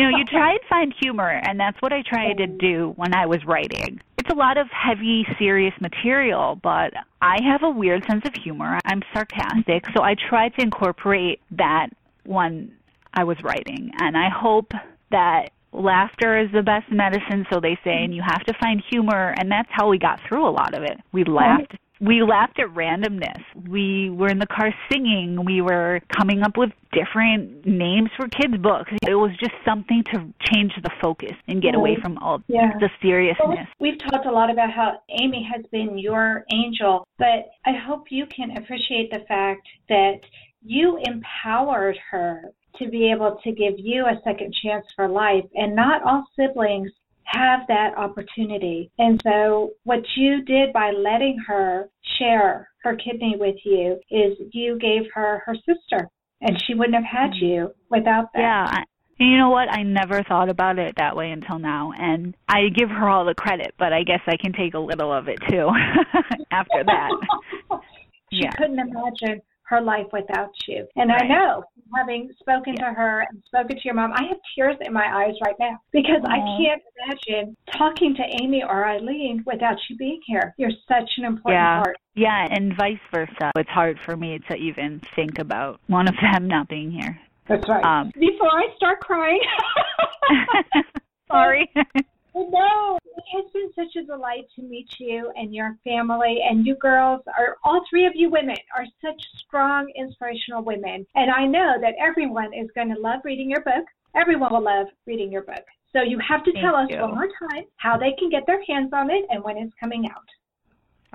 know, 0.04 0.10
you 0.18 0.26
try 0.26 0.52
and 0.52 0.60
find 0.70 0.94
humor. 1.00 1.30
And 1.30 1.58
that's 1.60 1.82
what 1.82 1.94
I 1.94 2.02
tried 2.06 2.38
to 2.40 2.48
do 2.60 2.94
when 2.98 3.14
I 3.16 3.26
was 3.26 3.40
writing. 3.46 4.02
It's 4.26 4.34
a 4.34 4.38
lot 4.38 4.58
of 4.58 4.68
heavy, 4.72 5.24
serious 5.38 5.74
material, 5.80 6.60
but 6.64 6.94
I 7.22 7.38
have 7.44 7.62
a 7.62 7.70
weird 7.70 8.04
sense 8.10 8.26
of 8.26 8.34
humor. 8.34 8.80
I'm 8.84 9.04
sarcastic. 9.14 9.86
So 9.96 10.02
I 10.02 10.16
tried 10.16 10.56
to 10.56 10.64
incorporate 10.64 11.42
that 11.52 11.90
when 12.24 12.72
I 13.14 13.24
was 13.24 13.38
writing. 13.44 13.92
And 14.00 14.18
I 14.18 14.30
hope 14.30 14.72
that 15.12 15.52
laughter 15.72 16.40
is 16.40 16.52
the 16.52 16.64
best 16.64 16.92
medicine, 16.92 17.46
so 17.52 17.60
they 17.60 17.78
say, 17.84 18.04
and 18.04 18.16
you 18.16 18.24
have 18.26 18.44
to 18.46 18.54
find 18.60 18.82
humor, 18.90 19.36
and 19.38 19.52
that's 19.52 19.70
how 19.72 19.90
we 19.90 20.00
got 20.00 20.20
through 20.28 20.48
a 20.48 20.50
lot 20.50 20.74
of 20.74 20.82
it. 20.82 21.00
We 21.12 21.24
laughed 21.24 21.76
we 22.06 22.22
laughed 22.22 22.60
at 22.60 22.68
randomness. 22.68 23.42
We 23.68 24.10
were 24.10 24.28
in 24.28 24.40
the 24.40 24.48
car 24.48 24.74
singing. 24.92 25.44
We 25.46 25.62
were 25.62 26.02
coming 26.16 26.42
up 26.44 26.58
with 26.58 26.72
different 26.92 27.66
names 27.66 28.10
for 28.16 28.28
kids' 28.28 28.58
books. 28.58 28.92
It 29.08 29.16
was 29.16 29.32
just 29.40 29.54
something 29.66 30.04
to 30.14 30.34
change 30.52 30.74
the 30.82 30.90
focus 31.02 31.34
and 31.48 31.62
get 31.62 31.76
away 31.76 31.94
mm-hmm. 31.94 32.02
from 32.02 32.18
all 32.20 32.42
yeah. 32.48 32.72
the 32.80 32.90
seriousness. 33.02 33.38
Well, 33.46 33.68
we've 33.80 34.00
talked 34.00 34.26
a 34.26 34.32
lot 34.32 34.50
about 34.50 34.72
how 34.72 35.00
Amy 35.22 35.48
has 35.54 35.66
been 35.72 35.98
your 35.98 36.46
angel, 36.52 37.08
but 37.18 37.50
I 37.66 37.74
hope 37.86 38.06
you 38.10 38.26
can 38.28 38.58
appreciate 38.58 39.12
the 39.12 39.26
fact 39.28 39.68
that 39.90 40.20
you 40.62 41.00
empowered 41.08 41.98
her 42.12 42.42
to 42.78 42.90
be 42.90 43.12
able 43.12 43.40
to 43.44 43.52
give 43.52 43.76
you 43.78 44.06
a 44.06 44.20
second 44.24 44.54
chance 44.64 44.86
for 44.96 45.08
life. 45.08 45.46
And 45.56 45.76
not 45.76 46.04
all 46.04 46.26
siblings 46.36 46.92
have 47.26 47.62
that 47.68 47.98
opportunity. 47.98 48.92
And 48.98 49.22
so, 49.24 49.72
what 49.84 50.02
you 50.16 50.44
did 50.44 50.74
by 50.74 50.92
letting 50.92 51.38
her 51.48 51.90
share 52.18 52.70
her 52.84 52.96
kidney 52.96 53.36
with 53.38 53.56
you 53.64 54.00
is 54.10 54.38
you 54.52 54.78
gave 54.80 55.04
her 55.14 55.42
her 55.46 55.56
sister, 55.56 56.10
and 56.42 56.62
she 56.66 56.74
wouldn't 56.74 56.96
have 56.96 57.04
had 57.04 57.36
you 57.36 57.72
without 57.90 58.32
that. 58.34 58.40
Yeah. 58.40 58.84
And 59.20 59.32
you 59.32 59.38
know 59.38 59.50
what? 59.50 59.70
I 59.72 59.84
never 59.84 60.24
thought 60.24 60.50
about 60.50 60.78
it 60.78 60.96
that 60.98 61.16
way 61.16 61.32
until 61.32 61.58
now. 61.58 61.94
And 61.98 62.36
I 62.50 62.70
give 62.76 62.90
her 62.90 63.08
all 63.08 63.26
the 63.26 63.34
credit, 63.34 63.74
but 63.80 63.94
I 63.94 64.04
guess 64.04 64.20
I 64.28 64.36
can 64.36 64.52
take 64.52 64.74
a 64.74 64.80
little 64.80 65.12
of 65.14 65.28
it 65.30 65.40
too 65.50 65.70
after 66.52 66.84
that. 66.84 67.12
she 68.32 68.42
yeah. 68.44 68.52
couldn't 68.52 68.80
imagine 68.80 69.42
her 69.64 69.82
life 69.82 70.08
without 70.12 70.52
you. 70.68 70.86
And 70.96 71.10
right. 71.10 71.24
I 71.24 71.28
know, 71.28 71.64
having 71.96 72.30
spoken 72.40 72.76
yeah. 72.78 72.90
to 72.90 72.94
her 72.94 73.26
and 73.30 73.44
spoken 73.46 73.76
to 73.76 73.82
your 73.84 73.94
mom, 73.94 74.12
I 74.14 74.24
have 74.30 74.38
tears 74.56 74.76
in 74.82 74.94
my 74.94 75.06
eyes 75.06 75.36
right 75.44 75.56
now 75.60 75.80
because 75.92 76.22
Aww. 76.24 76.30
I 76.30 76.40
can't 76.58 76.82
imagine 77.06 77.56
talking 77.78 78.16
to 78.16 78.24
Amy 78.42 78.64
or 78.64 78.86
Eileen 78.86 79.44
without 79.46 79.78
you 79.90 79.98
being 79.98 80.22
here. 80.26 80.54
You're 80.58 80.72
such 80.88 81.10
an 81.18 81.26
important 81.26 81.62
yeah. 81.62 81.84
part. 81.84 81.98
Yeah, 82.16 82.48
and 82.50 82.76
vice 82.78 83.00
versa. 83.14 83.52
It's 83.56 83.70
hard 83.70 84.00
for 84.06 84.16
me 84.16 84.40
to 84.50 84.56
even 84.56 85.02
think 85.16 85.40
about 85.40 85.80
one 85.88 86.08
of 86.08 86.16
them 86.22 86.48
not 86.48 86.68
being 86.70 86.92
here. 86.92 87.20
That's 87.48 87.68
right. 87.68 87.84
Um, 87.84 88.12
Before 88.20 88.50
I 88.50 88.68
start 88.76 89.00
crying. 89.02 89.42
Sorry. 91.32 91.72
No, 92.36 93.00
it 93.04 93.24
has 93.34 93.46
been 93.54 93.72
such 93.76 93.96
a 93.96 94.06
delight 94.06 94.46
to 94.56 94.62
meet 94.62 94.90
you 95.00 95.32
and 95.36 95.54
your 95.54 95.78
family. 95.84 96.40
And 96.48 96.66
you 96.66 96.76
girls 96.76 97.22
are, 97.38 97.58
all 97.64 97.82
three 97.90 98.06
of 98.06 98.14
you 98.16 98.30
women, 98.30 98.58
are 98.76 98.86
such 99.02 99.22
strong, 99.38 99.92
inspirational 99.96 100.64
women. 100.64 101.06
And 101.16 101.32
I 101.32 101.46
know 101.46 101.76
that 101.82 101.96
everyone 102.00 102.54
is 102.54 102.70
going 102.76 102.94
to 102.94 103.00
love 103.00 103.22
reading 103.24 103.50
your 103.50 103.62
book. 103.62 103.86
Everyone 104.16 104.52
will 104.52 104.64
love 104.64 104.88
reading 105.06 105.32
your 105.32 105.44
book. 105.44 105.64
So 105.94 106.02
you 106.02 106.20
have 106.28 106.44
to 106.44 106.52
Thank 106.52 106.64
tell 106.64 106.76
us 106.76 106.88
you. 106.90 107.00
one 107.00 107.16
more 107.16 107.30
time 107.50 107.64
how 107.78 107.98
they 107.98 108.14
can 108.20 108.30
get 108.30 108.46
their 108.46 108.62
hands 108.66 108.92
on 108.92 109.10
it 109.10 109.26
and 109.30 109.42
when 109.44 109.58
it's 109.58 109.74
coming 109.80 110.10
out. 110.14 110.26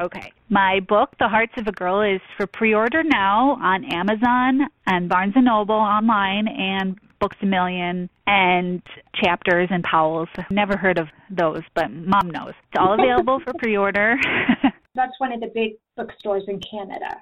Okay. 0.00 0.32
My 0.48 0.80
book, 0.80 1.10
The 1.18 1.28
Hearts 1.28 1.52
of 1.58 1.66
a 1.66 1.72
Girl, 1.72 2.00
is 2.00 2.22
for 2.38 2.46
pre-order 2.46 3.02
now 3.02 3.58
on 3.60 3.84
Amazon 3.92 4.68
and 4.86 5.10
Barnes 5.10 5.34
& 5.34 5.36
Noble 5.36 5.74
online 5.74 6.48
and 6.48 6.98
Books 7.20 7.36
a 7.42 7.46
Million 7.46 8.08
and 8.26 8.82
Chapters 9.14 9.68
and 9.70 9.84
Powell's. 9.84 10.28
Never 10.50 10.76
heard 10.76 10.98
of 10.98 11.08
those, 11.30 11.62
but 11.74 11.90
mom 11.90 12.30
knows. 12.30 12.52
It's 12.68 12.78
all 12.78 12.94
available 12.98 13.40
for 13.44 13.52
pre-order. 13.58 14.16
That's 14.94 15.12
one 15.18 15.32
of 15.32 15.40
the 15.40 15.50
big 15.54 15.74
bookstores 15.96 16.44
in 16.48 16.60
Canada. 16.60 17.16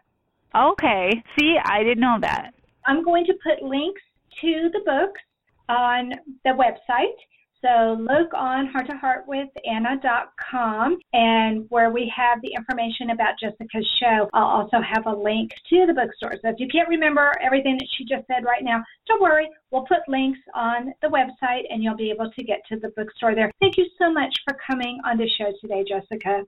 Okay. 0.55 1.11
See, 1.39 1.57
I 1.65 1.83
didn't 1.83 2.01
know 2.01 2.19
that. 2.21 2.53
I'm 2.87 3.05
going 3.05 3.27
to 3.27 3.35
put 3.43 3.63
links 3.63 4.01
to 4.41 4.71
the 4.73 4.81
books 4.87 5.21
on 5.69 6.13
the 6.45 6.51
website 6.51 7.17
so 7.61 7.97
look 7.99 8.33
on 8.35 8.73
hearttoheartwithanna.com 8.73 10.99
and 11.13 11.67
where 11.71 11.91
we 11.91 12.11
have 12.15 12.41
the 12.43 12.53
information 12.55 13.11
about 13.11 13.35
Jessica's 13.41 13.89
show, 14.01 14.29
I'll 14.33 14.45
also 14.45 14.81
have 14.81 15.07
a 15.07 15.15
link 15.15 15.51
to 15.71 15.87
the 15.87 15.93
bookstore. 15.93 16.35
So 16.43 16.51
if 16.51 16.57
you 16.59 16.69
can't 16.69 16.89
remember 16.89 17.33
everything 17.41 17.77
that 17.79 17.89
she 17.97 18.05
just 18.05 18.27
said 18.27 18.45
right 18.45 18.63
now, 18.63 18.85
don't 19.07 19.21
worry. 19.21 19.49
We'll 19.71 19.87
put 19.87 19.99
links 20.09 20.39
on 20.55 20.93
the 21.03 21.09
website 21.09 21.65
and 21.71 21.83
you'll 21.83 21.97
be 21.97 22.11
able 22.11 22.31
to 22.31 22.45
get 22.45 22.61
to 22.69 22.79
the 22.79 22.89
bookstore 22.97 23.35
there. 23.35 23.51
Thank 23.61 23.77
you 23.77 23.87
so 23.99 24.11
much 24.13 24.35
for 24.49 24.57
coming 24.67 24.99
on 25.05 25.19
the 25.19 25.29
show 25.39 25.53
today, 25.61 25.85
Jessica. 25.89 26.45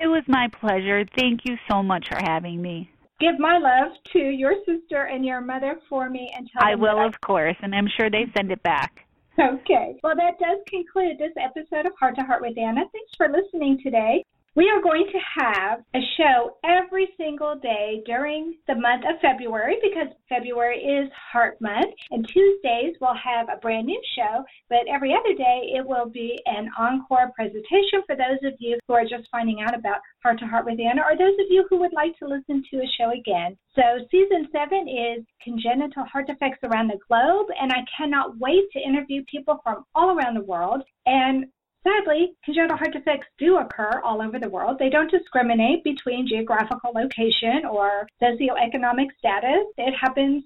It 0.00 0.06
was 0.06 0.22
my 0.26 0.48
pleasure. 0.60 1.04
Thank 1.16 1.44
you 1.44 1.56
so 1.70 1.82
much 1.82 2.08
for 2.08 2.16
having 2.22 2.62
me 2.62 2.90
give 3.20 3.38
my 3.38 3.58
love 3.58 3.92
to 4.12 4.18
your 4.18 4.54
sister 4.66 5.04
and 5.04 5.24
your 5.24 5.40
mother 5.40 5.76
for 5.88 6.10
me 6.10 6.32
and 6.36 6.50
tell 6.52 6.60
them 6.60 6.68
I 6.68 6.74
will, 6.74 7.06
of 7.06 7.20
course, 7.20 7.56
and 7.62 7.74
I'm 7.74 7.88
sure 7.96 8.10
they 8.10 8.26
send 8.36 8.50
it 8.50 8.62
back. 8.62 9.03
Okay. 9.38 9.96
Well, 10.02 10.14
that 10.16 10.38
does 10.38 10.58
conclude 10.68 11.18
this 11.18 11.32
episode 11.40 11.86
of 11.86 11.92
Heart 11.98 12.16
to 12.16 12.22
Heart 12.22 12.42
with 12.42 12.56
Anna. 12.56 12.82
Thanks 12.92 13.12
for 13.16 13.28
listening 13.28 13.80
today. 13.82 14.24
We 14.56 14.70
are 14.70 14.80
going 14.80 15.10
to 15.10 15.42
have 15.42 15.80
a 15.96 16.00
show 16.16 16.58
every 16.62 17.08
single 17.16 17.56
day 17.58 18.04
during 18.06 18.54
the 18.68 18.76
month 18.76 19.02
of 19.02 19.20
February 19.20 19.78
because 19.82 20.06
February 20.28 20.78
is 20.78 21.10
Heart 21.32 21.60
Month. 21.60 21.92
And 22.12 22.24
Tuesdays 22.28 22.94
we'll 23.00 23.18
have 23.18 23.48
a 23.48 23.58
brand 23.58 23.86
new 23.86 24.00
show, 24.14 24.44
but 24.68 24.86
every 24.88 25.12
other 25.12 25.34
day 25.34 25.72
it 25.74 25.84
will 25.84 26.08
be 26.08 26.38
an 26.46 26.70
encore 26.78 27.32
presentation 27.34 28.06
for 28.06 28.14
those 28.14 28.38
of 28.44 28.54
you 28.60 28.78
who 28.86 28.94
are 28.94 29.02
just 29.02 29.28
finding 29.32 29.60
out 29.60 29.74
about 29.74 29.98
Heart 30.22 30.38
to 30.38 30.46
Heart 30.46 30.66
with 30.66 30.78
Anna 30.78 31.02
or 31.02 31.18
those 31.18 31.34
of 31.40 31.50
you 31.50 31.66
who 31.68 31.78
would 31.78 31.92
like 31.92 32.16
to 32.20 32.28
listen 32.28 32.62
to 32.70 32.76
a 32.76 32.94
show 32.96 33.10
again. 33.10 33.56
So 33.74 34.06
season 34.08 34.46
seven 34.52 34.86
is 34.86 35.24
congenital 35.42 36.04
heart 36.04 36.28
defects 36.28 36.60
around 36.62 36.86
the 36.86 37.00
globe, 37.08 37.46
and 37.60 37.72
I 37.72 37.82
cannot 37.98 38.38
wait 38.38 38.70
to 38.72 38.78
interview 38.78 39.24
people 39.28 39.58
from 39.64 39.84
all 39.96 40.16
around 40.16 40.34
the 40.34 40.46
world. 40.46 40.84
And 41.06 41.46
Sadly, 41.86 42.34
congenital 42.44 42.78
heart 42.78 42.92
defects 42.92 43.26
do 43.38 43.58
occur 43.58 44.00
all 44.02 44.22
over 44.22 44.38
the 44.38 44.48
world. 44.48 44.78
They 44.78 44.88
don't 44.88 45.10
discriminate 45.10 45.84
between 45.84 46.26
geographical 46.26 46.92
location 46.94 47.66
or 47.70 48.08
socioeconomic 48.22 49.08
status. 49.18 49.66
It 49.76 49.92
happens 49.92 50.44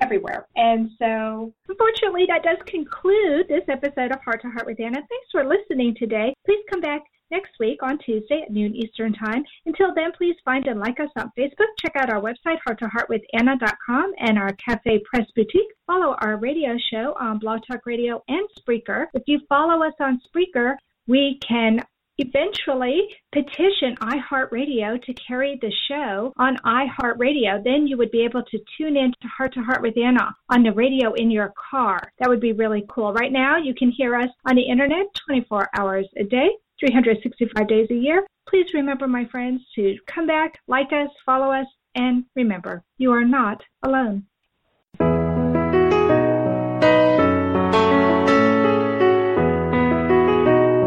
everywhere. 0.00 0.46
And 0.56 0.90
so, 0.98 1.52
unfortunately, 1.68 2.24
that 2.28 2.42
does 2.42 2.58
conclude 2.66 3.48
this 3.48 3.64
episode 3.68 4.12
of 4.12 4.22
Heart 4.22 4.42
to 4.42 4.48
Heart 4.48 4.66
with 4.66 4.80
Anna. 4.80 4.96
Thanks 4.96 5.30
for 5.30 5.44
listening 5.44 5.94
today. 5.98 6.32
Please 6.46 6.64
come 6.70 6.80
back 6.80 7.02
next 7.30 7.52
week 7.58 7.82
on 7.82 7.98
Tuesday 7.98 8.42
at 8.42 8.50
noon 8.50 8.74
Eastern 8.74 9.12
Time. 9.12 9.44
Until 9.66 9.94
then, 9.94 10.12
please 10.16 10.36
find 10.44 10.66
and 10.66 10.80
like 10.80 11.00
us 11.00 11.10
on 11.16 11.30
Facebook. 11.38 11.68
Check 11.78 11.96
out 11.96 12.10
our 12.10 12.20
website, 12.20 12.58
hearttoheartwithanna.com, 12.68 14.12
and 14.18 14.38
our 14.38 14.52
Cafe 14.54 15.00
Press 15.04 15.26
Boutique. 15.34 15.72
Follow 15.86 16.16
our 16.20 16.36
radio 16.36 16.76
show 16.90 17.14
on 17.18 17.38
Blog 17.38 17.60
Talk 17.70 17.86
Radio 17.86 18.22
and 18.28 18.46
Spreaker. 18.58 19.06
If 19.14 19.22
you 19.26 19.40
follow 19.48 19.82
us 19.82 19.94
on 20.00 20.20
Spreaker, 20.28 20.76
we 21.06 21.38
can 21.46 21.84
eventually 22.20 23.08
petition 23.32 23.96
iHeartRadio 24.02 25.02
to 25.02 25.14
carry 25.14 25.58
the 25.60 25.72
show 25.88 26.32
on 26.36 26.56
iHeartRadio. 26.58 27.64
Then 27.64 27.86
you 27.86 27.96
would 27.96 28.10
be 28.10 28.24
able 28.24 28.42
to 28.42 28.58
tune 28.76 28.96
in 28.96 29.12
to 29.20 29.28
Heart 29.28 29.54
to 29.54 29.60
Heart 29.60 29.82
with 29.82 29.96
Anna 29.96 30.34
on 30.50 30.62
the 30.62 30.72
radio 30.72 31.12
in 31.14 31.30
your 31.30 31.52
car. 31.70 32.12
That 32.18 32.28
would 32.28 32.40
be 32.40 32.52
really 32.52 32.84
cool. 32.88 33.12
Right 33.12 33.32
now, 33.32 33.56
you 33.56 33.74
can 33.74 33.90
hear 33.90 34.14
us 34.14 34.28
on 34.46 34.56
the 34.56 34.68
internet 34.68 35.06
24 35.26 35.70
hours 35.78 36.06
a 36.16 36.24
day. 36.24 36.50
365 36.80 37.68
days 37.68 37.88
a 37.90 37.94
year. 37.94 38.26
Please 38.48 38.72
remember, 38.74 39.06
my 39.06 39.26
friends, 39.26 39.62
to 39.76 39.96
come 40.06 40.26
back, 40.26 40.58
like 40.66 40.92
us, 40.92 41.10
follow 41.24 41.52
us, 41.52 41.66
and 41.94 42.24
remember, 42.34 42.82
you 42.98 43.12
are 43.12 43.24
not 43.24 43.62
alone. 43.82 44.24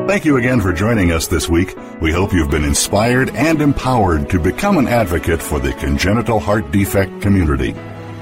Thank 0.08 0.26
you 0.26 0.38
again 0.38 0.62
for 0.62 0.74
joining 0.74 1.12
us 1.12 1.26
this 1.26 1.50
week. 1.50 1.76
We 2.00 2.12
hope 2.12 2.34
you've 2.34 2.52
been 2.52 2.66
inspired 2.66 3.32
and 3.32 3.62
empowered 3.62 4.30
to 4.30 4.40
become 4.40 4.78
an 4.78 4.88
advocate 4.88 5.42
for 5.42 5.60
the 5.60 5.74
congenital 5.74 6.40
heart 6.40 6.70
defect 6.72 7.22
community. 7.22 7.72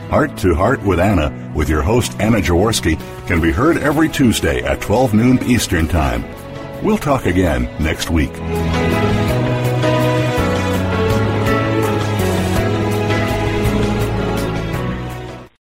Heart 0.10 0.38
to 0.38 0.55
Heart 0.55 0.84
with 0.84 0.99
Anna, 0.99 1.51
with 1.53 1.67
your 1.67 1.81
host 1.81 2.15
Anna 2.19 2.38
Jaworski, 2.38 2.97
can 3.27 3.41
be 3.41 3.51
heard 3.51 3.77
every 3.77 4.07
Tuesday 4.07 4.63
at 4.63 4.79
12 4.79 5.13
noon 5.13 5.43
Eastern 5.43 5.88
Time. 5.88 6.23
We'll 6.83 6.97
talk 6.97 7.25
again 7.25 7.69
next 7.79 8.09
week. 8.09 8.31